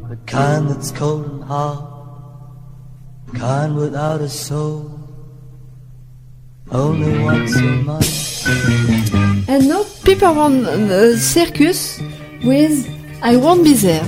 the 0.07 0.17
kind 0.27 0.69
that's 0.69 0.91
cold 0.91 1.25
and 1.25 1.43
hard, 1.43 1.83
kind 3.33 3.75
without 3.75 4.21
a 4.21 4.29
soul, 4.29 4.91
only 6.69 7.17
wants 7.23 7.59
your 7.59 7.77
money. 7.89 8.07
And 9.47 9.69
now 9.69 9.83
People 10.03 10.35
One 10.35 10.61
the 10.87 11.17
Circus 11.17 11.99
with 12.43 12.87
I 13.23 13.35
Won't 13.35 13.63
Be 13.63 13.73
There. 13.73 14.07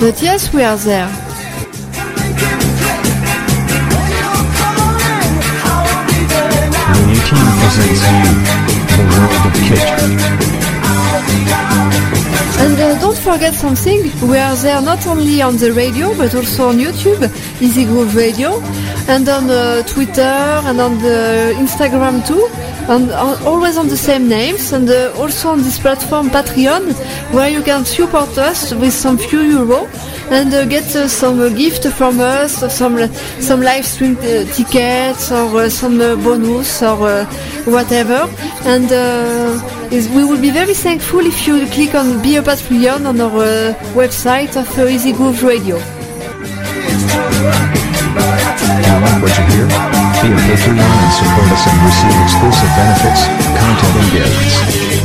But 0.00 0.22
yes, 0.22 0.54
we 0.54 0.62
are 0.62 0.78
there. 0.78 1.27
18 7.28 7.36
presents 7.60 8.02
you 8.08 8.24
the 8.96 9.04
world 9.12 9.44
of. 9.44 9.52
And 12.60 12.80
uh, 12.80 12.98
don't 13.00 13.18
forget 13.18 13.54
something, 13.54 14.02
we 14.28 14.38
are 14.38 14.56
there 14.56 14.80
not 14.80 15.06
only 15.06 15.42
on 15.42 15.58
the 15.58 15.72
radio 15.72 16.16
but 16.16 16.34
also 16.34 16.68
on 16.70 16.78
YouTube, 16.78 17.22
Easy 17.60 17.84
Groove 17.84 18.14
Radio, 18.16 18.60
and 19.08 19.28
on 19.28 19.50
uh, 19.50 19.82
Twitter 19.82 20.22
and 20.22 20.80
on 20.80 20.98
the 21.00 21.54
Instagram 21.58 22.26
too, 22.26 22.48
and 22.88 23.10
on, 23.10 23.42
always 23.44 23.76
on 23.76 23.88
the 23.88 23.96
same 23.96 24.26
names, 24.28 24.72
and 24.72 24.88
uh, 24.88 25.12
also 25.18 25.50
on 25.50 25.58
this 25.58 25.78
platform 25.78 26.30
Patreon, 26.30 26.94
where 27.34 27.50
you 27.50 27.62
can 27.62 27.84
support 27.84 28.38
us 28.38 28.72
with 28.72 28.94
some 28.94 29.18
few 29.18 29.42
euro, 29.42 29.86
and 30.30 30.52
uh, 30.52 30.64
get 30.66 30.84
uh, 30.94 31.08
some 31.08 31.40
uh, 31.40 31.48
gift 31.48 31.86
from 31.88 32.20
us, 32.20 32.58
some 32.72 32.96
uh, 32.96 33.08
some 33.40 33.62
live 33.62 33.86
stream 33.86 34.16
uh, 34.18 34.44
tickets 34.52 35.32
or 35.32 35.56
uh, 35.56 35.68
some 35.68 35.98
bonus 35.98 36.82
or 36.82 37.24
whatever. 37.64 38.28
And 38.64 38.90
is, 39.92 40.08
we 40.10 40.24
will 40.24 40.40
be 40.40 40.50
very 40.50 40.74
thankful 40.74 41.20
if 41.20 41.46
you 41.46 41.66
click 41.66 41.94
on 41.94 42.20
Be 42.22 42.36
a 42.36 42.42
Patreon 42.42 43.06
on 43.06 43.20
our 43.20 43.74
website 43.94 44.56
of 44.56 44.68
Easy 44.88 45.12
Groove 45.12 45.42
Radio. 45.42 45.78
What 49.18 49.34
you 49.34 49.42
hear? 49.50 49.66
Be 49.66 49.74
a 50.28 50.36
Patreon 50.36 50.78
and 50.78 51.12
support 51.16 51.48
us 51.56 51.64
and 51.68 51.78
receive 51.88 52.16
exclusive 52.22 52.72
benefits, 52.76 53.22
content 53.56 53.96
and 53.96 54.08
gifts. 54.12 54.54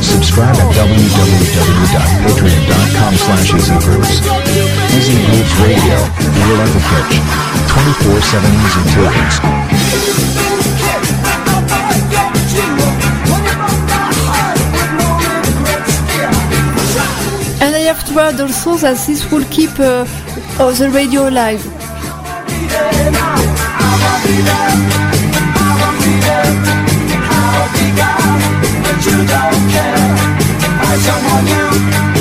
Subscribe 0.04 0.56
at 0.56 0.74
www.patreon.com 0.76 3.14
slash 3.16 3.52
easygrooves. 3.52 4.73
Easy 4.96 5.14
Grooves 5.26 5.54
Radio, 5.58 5.96
Real 6.46 6.56
Life 6.58 6.76
of 6.76 6.84
Kitsch. 6.88 7.18
24-7 7.68 8.46
Easy 8.64 8.82
Tunes. 8.94 9.36
And 17.60 17.74
I 17.74 17.80
have 17.90 18.04
to 18.06 18.20
add 18.20 18.40
also 18.40 18.76
that 18.76 19.04
this 19.06 19.30
will 19.32 19.44
keep 19.50 19.78
uh, 19.80 20.06
uh, 20.60 20.72
the 20.72 20.90
radio 20.90 21.28
alive. 21.28 21.62
Keep 31.96 32.13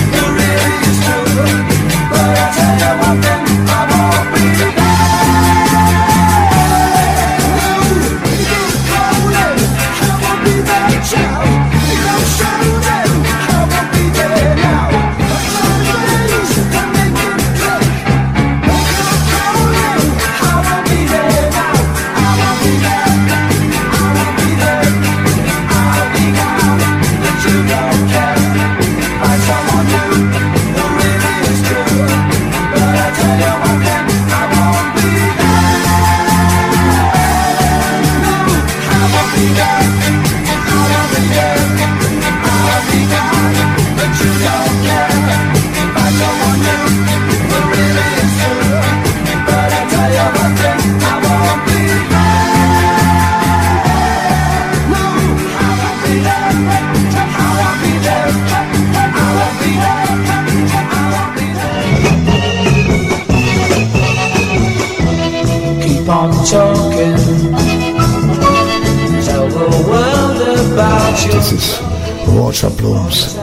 is 71.51 71.81
Roger 72.27 72.69
Bloom's 72.69 73.35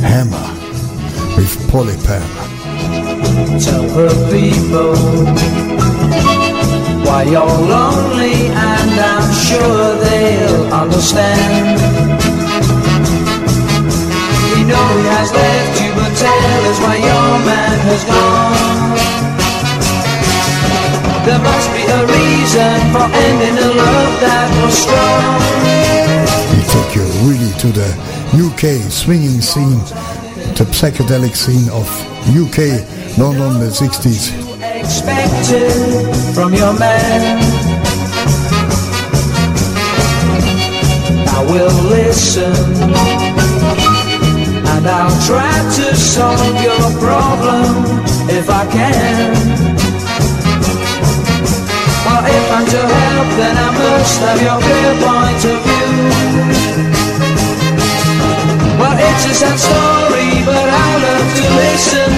Hammer 0.00 0.48
with 1.36 1.52
Polly 1.70 1.96
Pan. 2.06 2.22
Tell 3.60 3.86
her 3.98 4.14
people 4.32 4.94
why 7.04 7.24
you're 7.24 7.58
lonely, 7.74 8.46
and 8.48 8.90
I'm 9.12 9.32
sure 9.34 9.96
they'll 10.04 10.72
understand. 10.72 11.78
We 14.54 14.64
know 14.64 14.86
he 14.96 15.06
has 15.16 15.28
left 15.32 15.74
you, 15.82 15.90
but 15.98 16.12
tell 16.16 16.62
us 16.70 16.78
why 16.80 16.96
your 16.96 17.30
man 17.44 17.78
has 17.90 18.02
gone. 18.06 19.16
There 21.26 21.42
must 21.42 21.68
be 21.74 21.82
a 21.84 22.00
reason 22.06 22.76
for 22.92 23.06
ending 23.12 23.58
a 23.58 23.70
love 23.74 24.20
that 24.24 24.48
was 24.62 24.74
strong. 24.78 26.25
Take 26.76 26.96
you 26.96 27.04
really 27.24 27.52
to 27.60 27.68
the 27.72 27.88
UK 28.36 28.92
swinging 28.92 29.40
scene, 29.40 29.78
the 30.58 30.66
psychedelic 30.76 31.34
scene 31.34 31.70
of 31.70 31.88
UK 32.28 32.84
London 33.16 33.60
the 33.60 33.70
60s. 33.70 34.34
expected 34.78 35.72
from 36.34 36.52
your 36.52 36.78
man. 36.78 37.38
I 41.28 41.42
will 41.50 41.82
listen 41.88 42.52
and 44.66 44.86
I'll 44.86 45.26
try 45.26 45.56
to 45.78 45.96
solve 45.96 46.62
your 46.62 46.90
problem 47.00 48.04
if 48.28 48.50
I 48.50 48.66
can. 48.70 49.95
If 52.28 52.50
I'm 52.50 52.66
to 52.66 52.82
help, 52.82 53.28
then 53.38 53.56
I 53.56 53.70
must 53.70 54.20
have 54.20 54.40
your 54.42 54.58
clear 54.58 54.94
point 54.98 55.42
of 55.46 55.58
view. 55.62 55.86
Well, 58.80 58.98
it's 58.98 59.24
a 59.30 59.34
sad 59.34 59.58
story, 59.58 60.42
but 60.44 60.68
I 60.68 60.88
love 61.04 61.28
to 61.38 61.46
listen 61.60 62.15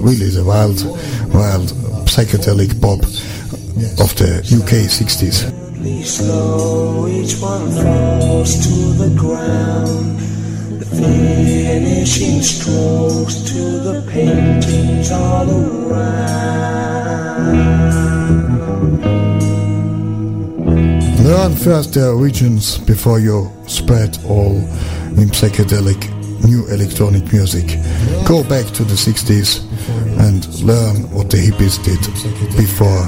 really 0.00 0.30
the 0.30 0.44
wild, 0.44 0.84
wild 1.32 1.68
psychedelic 2.06 2.80
pop 2.80 3.00
of 4.00 4.14
the 4.16 4.38
UK 4.40 4.88
60s. 4.88 5.52
Slow, 6.04 7.06
each 7.08 7.40
one 7.40 7.70
falls 7.70 8.62
to 8.64 8.74
the 9.02 9.14
ground. 9.18 10.18
The 10.80 10.86
finishing 10.86 12.42
strokes 12.42 13.42
to 13.52 13.80
the 13.80 14.10
paintings 14.10 15.10
all 15.10 15.50
around. 15.50 16.16
Learn 21.24 21.56
first 21.56 21.94
the 21.94 22.10
origins 22.10 22.78
before 22.78 23.18
you 23.18 23.50
spread 23.66 24.16
all 24.26 24.56
in 25.18 25.28
psychedelic 25.30 26.12
new 26.44 26.66
electronic 26.68 27.32
music. 27.32 27.66
Go 28.24 28.44
back 28.44 28.66
to 28.74 28.84
the 28.84 28.94
60s 28.94 29.65
and 30.26 30.44
learn 30.60 31.08
what 31.12 31.30
the 31.30 31.36
hippies 31.36 31.78
did 31.86 32.02
before 32.56 33.06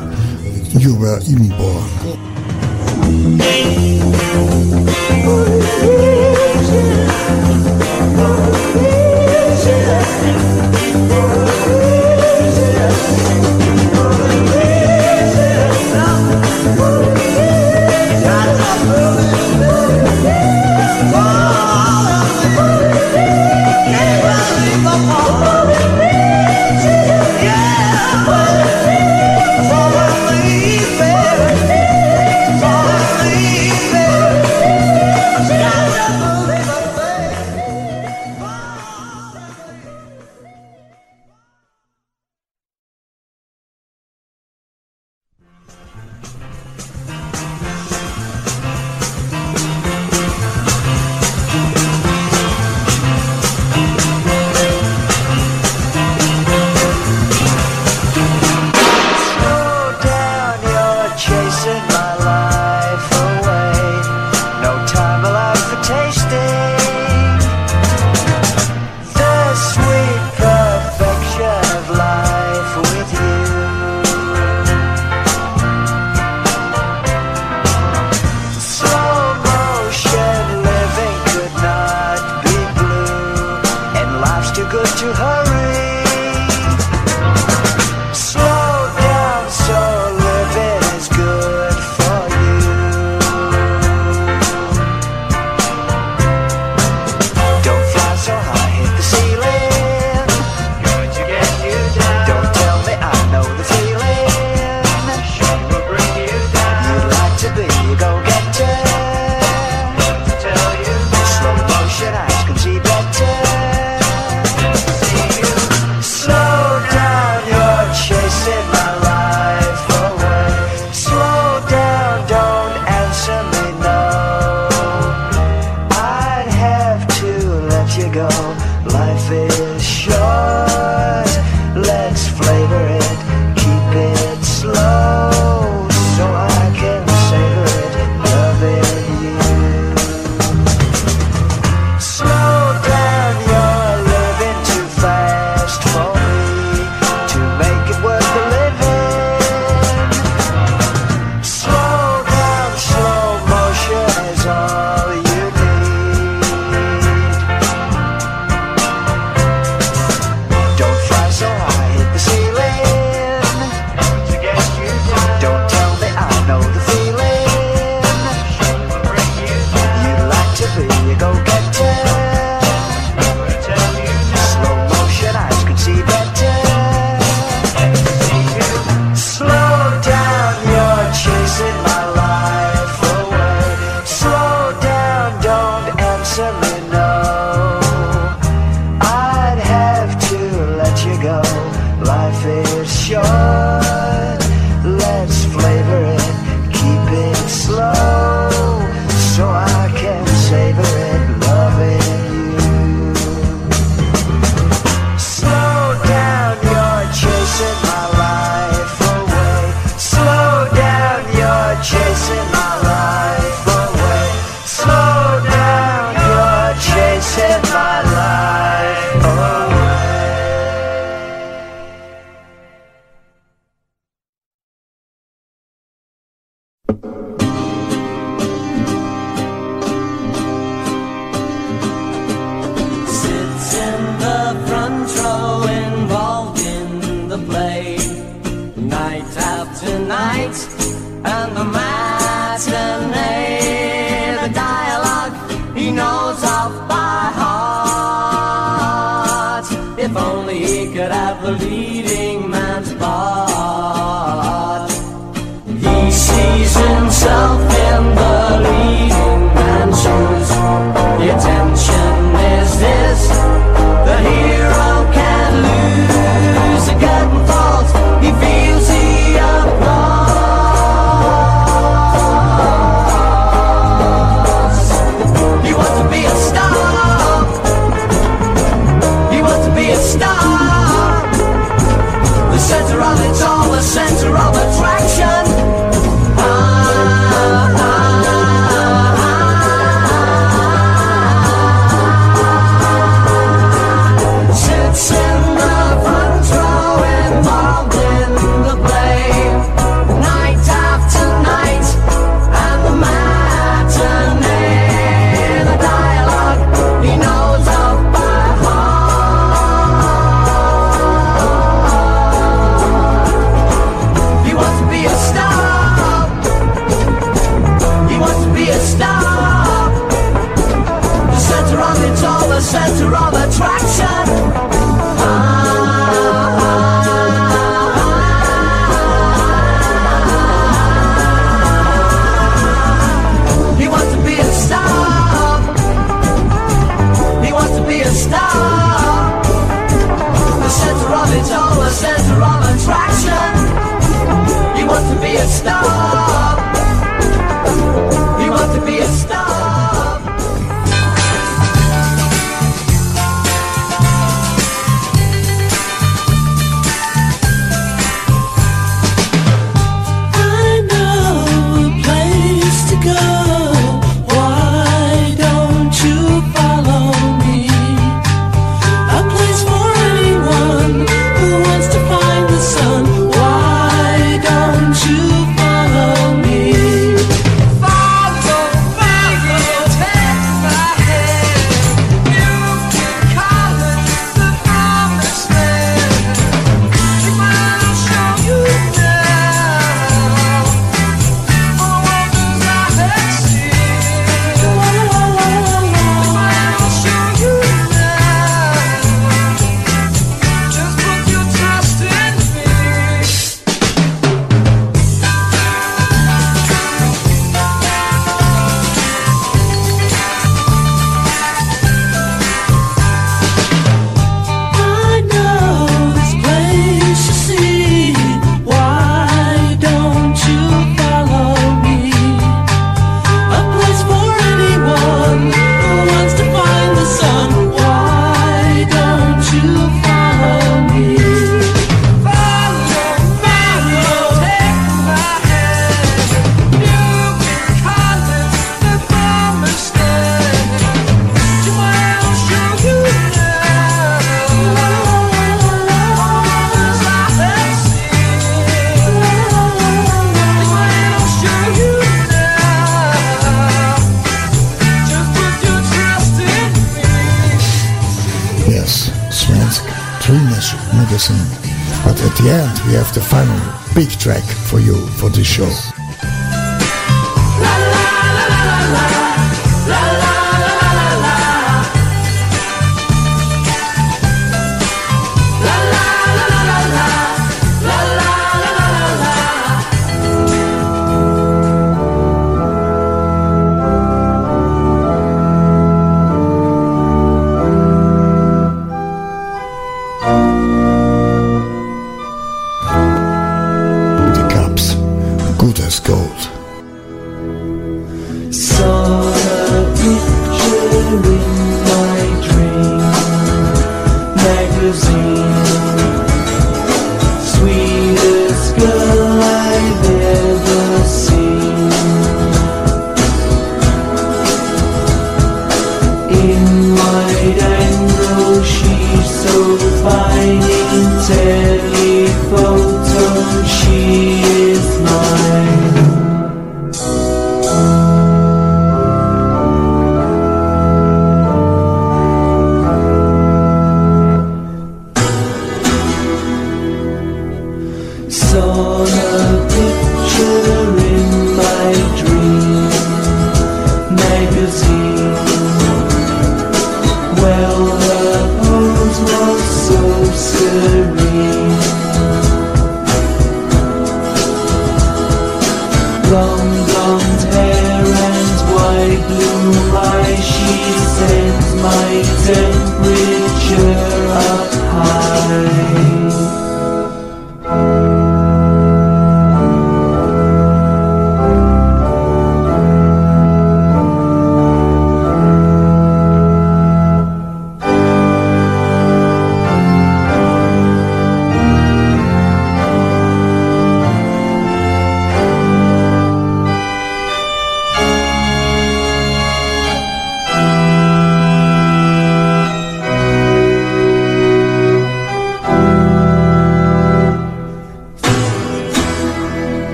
you 0.78 0.96
were 0.96 1.18
even 1.26 1.48
born. 1.48 1.97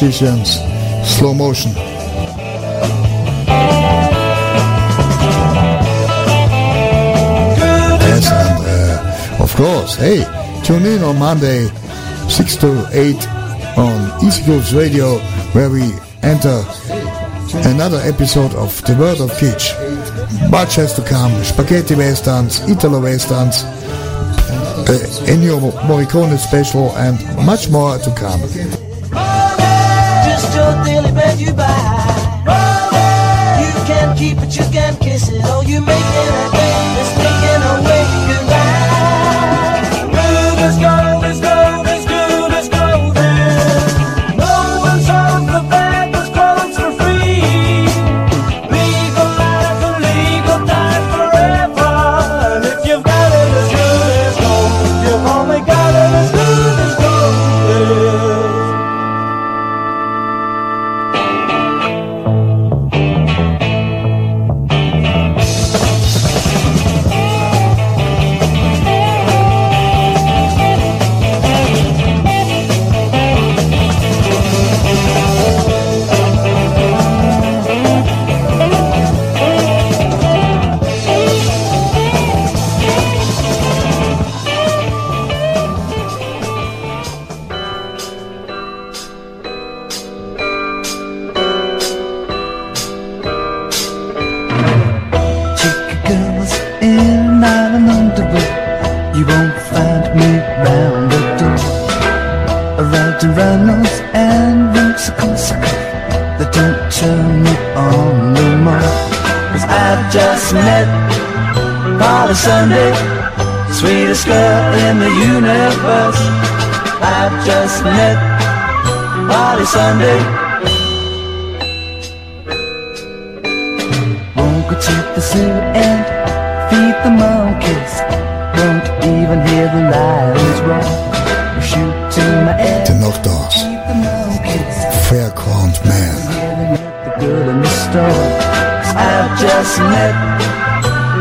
musicians, 0.00 0.60
slow 1.04 1.34
motion. 1.34 1.72
Yes, 8.06 8.30
and 8.30 9.40
uh, 9.40 9.42
of 9.42 9.54
course, 9.56 9.96
hey, 9.96 10.24
tune 10.62 10.86
in 10.86 11.02
on 11.02 11.18
Monday, 11.18 11.66
6 12.28 12.56
to 12.58 12.88
8 12.92 13.28
on 13.76 14.24
Easy 14.24 14.44
Grooves 14.44 14.72
Radio, 14.72 15.18
where 15.52 15.68
we 15.68 15.92
enter 16.22 16.62
another 17.68 17.98
episode 18.04 18.54
of 18.54 18.80
The 18.84 18.94
World 18.94 19.20
of 19.20 19.30
Kitsch. 19.32 19.74
Much 20.48 20.76
has 20.76 20.94
to 20.94 21.02
come, 21.02 21.32
spaghetti 21.42 21.96
westerns, 21.96 22.60
Italo 22.68 23.00
westerns, 23.00 23.64
uh, 23.64 24.84
Ennio 25.26 25.72
Morricone 25.88 26.38
special 26.38 26.96
and 26.96 27.18
much 27.44 27.68
more 27.68 27.98
to 27.98 28.14
come 28.14 28.87
goodbye. 31.58 32.42
Rolling. 32.46 33.66
You 33.66 33.72
can't 33.86 34.18
keep 34.18 34.38
it, 34.38 34.56
you 34.56 34.64
can't 34.72 34.98
kiss 35.00 35.28
it, 35.28 35.44
or 35.44 35.64
you 35.64 35.80
make 35.80 35.96
it. 35.96 36.57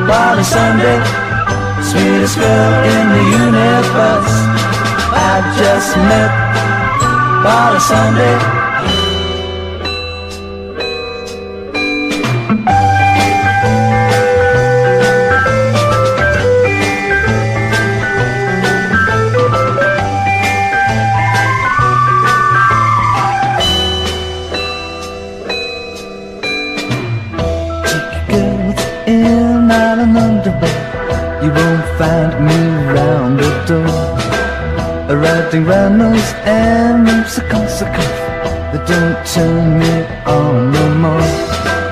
born 0.08 0.40
a 0.40 0.44
Sunday. 0.44 1.00
Sweetest 1.84 2.38
girl 2.40 2.74
in 2.96 3.06
the 3.16 3.24
universe. 3.44 4.36
I 5.12 5.34
just 5.60 5.92
met 6.10 6.32
Born 7.44 7.76
a 7.76 7.80
Sunday. 7.80 8.57
Tyrannos 35.58 36.34
and 36.46 37.08
Ripsiconsicons 37.08 38.18
They 38.72 38.82
don't 38.86 39.18
turn 39.26 39.80
me 39.80 39.94
on 40.30 40.72
no 40.72 40.86
more. 41.02 41.32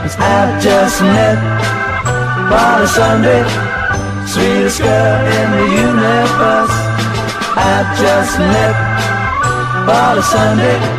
Cause 0.01 0.15
I 0.19 0.59
just 0.61 1.01
met 1.01 1.37
Barney 2.47 2.85
Sunday 2.85 3.43
Sweetest 4.27 4.81
girl 4.81 5.17
in 5.39 5.47
the 5.57 5.65
universe. 5.81 6.75
I 7.57 7.75
just 8.01 8.37
met 8.37 8.75
Barney 9.87 10.21
Sunday. 10.21 10.94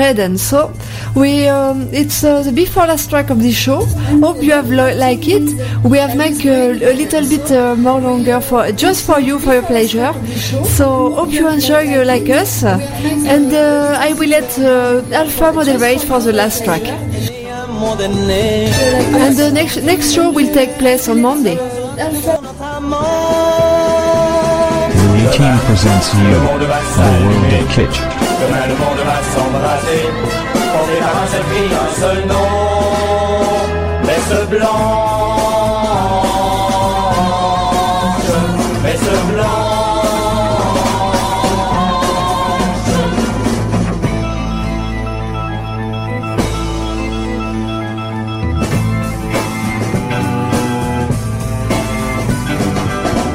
And 0.00 0.38
So 0.38 0.72
we 1.16 1.48
um, 1.48 1.88
it's 1.92 2.22
uh, 2.22 2.42
the 2.42 2.52
before 2.52 2.86
last 2.86 3.10
track 3.10 3.30
of 3.30 3.42
the 3.42 3.50
show. 3.50 3.84
Hope 4.20 4.40
you 4.40 4.52
have 4.52 4.70
lo- 4.70 4.94
like 4.94 5.26
it. 5.26 5.42
We 5.82 5.98
have 5.98 6.16
make 6.16 6.44
a, 6.46 6.70
a 6.70 6.92
little 6.94 7.28
bit 7.28 7.50
uh, 7.50 7.74
more 7.74 8.00
longer 8.00 8.40
for 8.40 8.70
just 8.70 9.04
for 9.04 9.18
you 9.18 9.40
for 9.40 9.54
your 9.54 9.62
pleasure. 9.64 10.12
So 10.76 11.10
hope 11.14 11.32
you 11.32 11.48
enjoy 11.48 11.80
you 11.80 12.04
like 12.04 12.28
us. 12.30 12.62
And 12.62 13.52
uh, 13.52 13.96
I 13.98 14.12
will 14.12 14.28
let 14.28 14.56
uh, 14.60 15.02
Alpha 15.12 15.52
moderate 15.52 16.02
for 16.02 16.20
the 16.20 16.32
last 16.32 16.62
track. 16.64 16.82
And 19.22 19.36
the 19.36 19.50
next 19.52 19.82
next 19.82 20.12
show 20.12 20.30
will 20.30 20.52
take 20.54 20.78
place 20.78 21.08
on 21.08 21.20
Monday. 21.22 21.58
18 25.28 25.58
presents 25.66 26.14
you, 26.14 26.20
the 26.30 26.38
world 26.46 26.62
of 26.62 27.68
kitsch. 27.74 28.27
Demain 28.40 28.66
le 28.68 28.74
monde 28.74 29.02
va 29.04 29.18
s'embraser, 29.32 30.04
fondé 30.72 30.96
par 31.00 31.14
un 31.22 31.26
seul 31.26 31.44
cri, 31.50 31.64
un 31.74 31.90
seul 32.00 32.20
nom, 32.26 32.50
baisse 34.06 34.40
blanche, 34.48 34.68
baisse 38.84 39.12
blanche. 39.32 39.68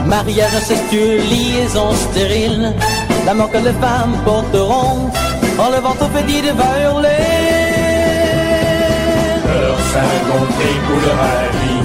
Mariage 0.07 0.56
incestueux, 0.56 1.17
liaison 1.17 1.91
stérile. 1.93 2.73
La 3.26 3.34
mort 3.34 3.50
que 3.50 3.58
les 3.58 3.74
femmes 3.74 4.16
porteront 4.26 5.10
en 5.58 5.69
le 5.69 5.77
ventre 5.77 6.10
petit 6.10 6.42
de 6.42 6.52
va 6.52 6.80
hurler. 6.82 7.24
Leur 9.45 9.80
Saint-Gontré 9.92 10.69
coulera 10.88 11.30
la 11.40 11.50
vie 11.58 11.84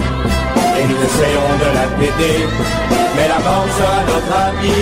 Et 0.79 0.85
nous 0.89 1.01
essayons 1.09 1.51
de 1.63 1.69
la 1.79 1.87
péter 1.99 2.41
Mais 3.17 3.29
la 3.29 3.39
mort 3.39 3.69
sera 3.77 3.99
notre 4.11 4.35
ami 4.49 4.81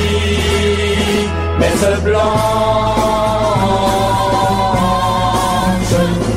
Messe 1.58 1.90
blanche 2.02 2.26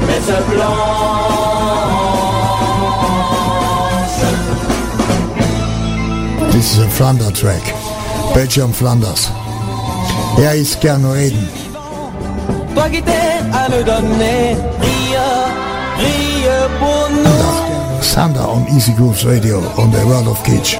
Messe 0.07 0.37
blanche 0.49 0.99
This 6.51 6.67
is 6.73 6.79
a 6.79 6.89
Flanders 6.89 7.31
track. 7.31 7.63
Belgium 8.33 8.73
Flanders. 8.73 9.31
Ist 10.59 10.81
gerne 10.81 11.13
reden. 11.13 11.47
Toi 12.75 12.89
qui 12.89 13.01
t'es 13.01 13.39
à 13.53 13.69
me 13.69 13.83
donner, 13.83 14.57
pour 16.79 17.09
nous. 17.11 18.01
Sander 18.01 18.39
on 18.39 18.65
Easy 18.75 18.91
Grooves 18.93 19.25
Radio 19.25 19.61
on 19.77 19.91
the 19.91 20.03
World 20.05 20.27
of 20.27 20.41
Kitsch. 20.43 20.77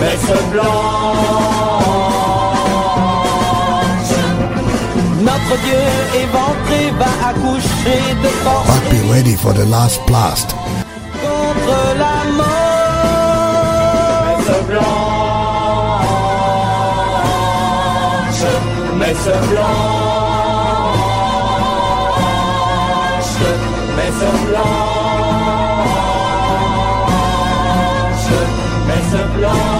Messe 0.00 0.38
blanche 0.52 1.00
Notre 5.22 5.56
Dieu 5.64 5.82
éventré 6.22 6.90
va 6.98 7.28
accoucher 7.28 8.00
de 8.22 8.28
force 8.42 8.66
But 8.66 8.90
be 8.90 9.12
ready 9.12 9.36
for 9.36 9.52
the 9.52 9.66
last 9.66 10.00
blast. 10.06 10.59
Blanche 19.30 19.46
blanche 23.94 24.28
blanche 28.96 29.22
blanche 29.34 29.70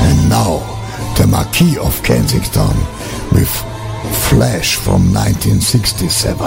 And 0.00 0.28
now, 0.28 0.58
the 1.16 1.26
Marquis 1.28 1.78
of 1.78 2.02
Kensington 2.02 2.76
with 3.32 3.75
Flash 4.36 4.76
from 4.76 5.14
1967 5.14 6.44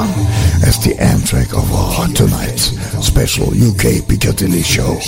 as 0.61 0.77
the 0.85 0.95
end 0.99 1.25
track 1.25 1.53
of 1.53 1.73
our 1.73 2.07
tonight's 2.09 2.77
special 3.03 3.47
UK 3.47 4.07
Piccadilly 4.07 4.61
show. 4.61 4.99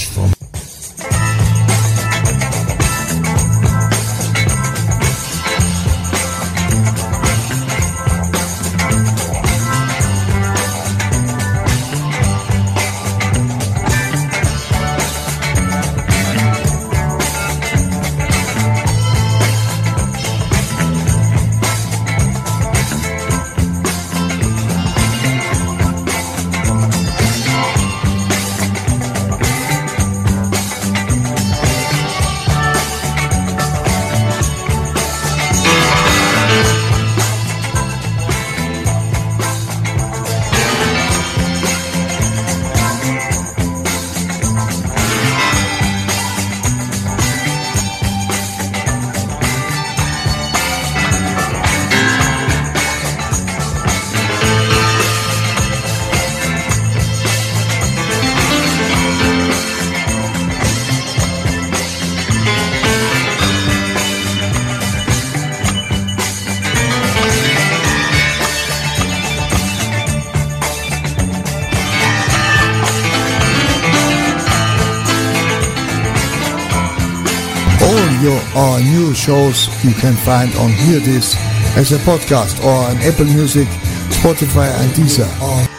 You 79.84 79.94
can 79.94 80.14
find 80.16 80.54
on 80.56 80.70
Hear 80.72 81.00
This 81.00 81.36
as 81.76 81.92
a 81.92 81.98
podcast 82.00 82.64
or 82.64 82.70
on 82.70 82.98
Apple 82.98 83.26
Music, 83.26 83.68
Spotify 84.10 84.70
and 84.80 84.92
Deezer. 84.94 85.71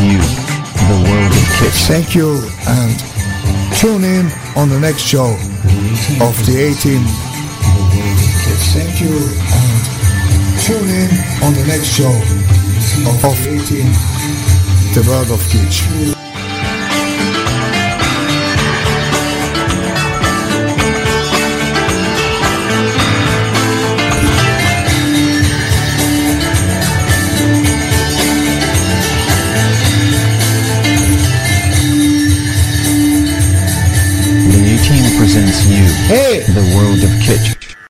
You, 0.00 0.18
the 0.88 0.98
world 1.08 1.32
of 1.32 1.46
Kitsch. 1.58 1.86
Thank 1.86 2.14
you 2.14 2.36
and 2.68 2.92
tune 3.76 4.04
in 4.04 4.26
on 4.56 4.68
the 4.68 4.78
next 4.78 5.02
show 5.02 5.32
of 6.20 6.34
the 6.46 6.74
18. 6.76 7.02
Thank 8.74 9.00
you 9.00 9.16
and 9.16 9.76
tune 10.64 10.88
in 10.88 11.10
on 11.44 11.54
the 11.54 11.64
next 11.66 11.88
show 11.88 12.12
of 13.24 13.46
18. 13.46 13.86
The 14.94 15.04
World 15.08 15.30
of 15.30 15.40
Kitsch. 15.48 16.15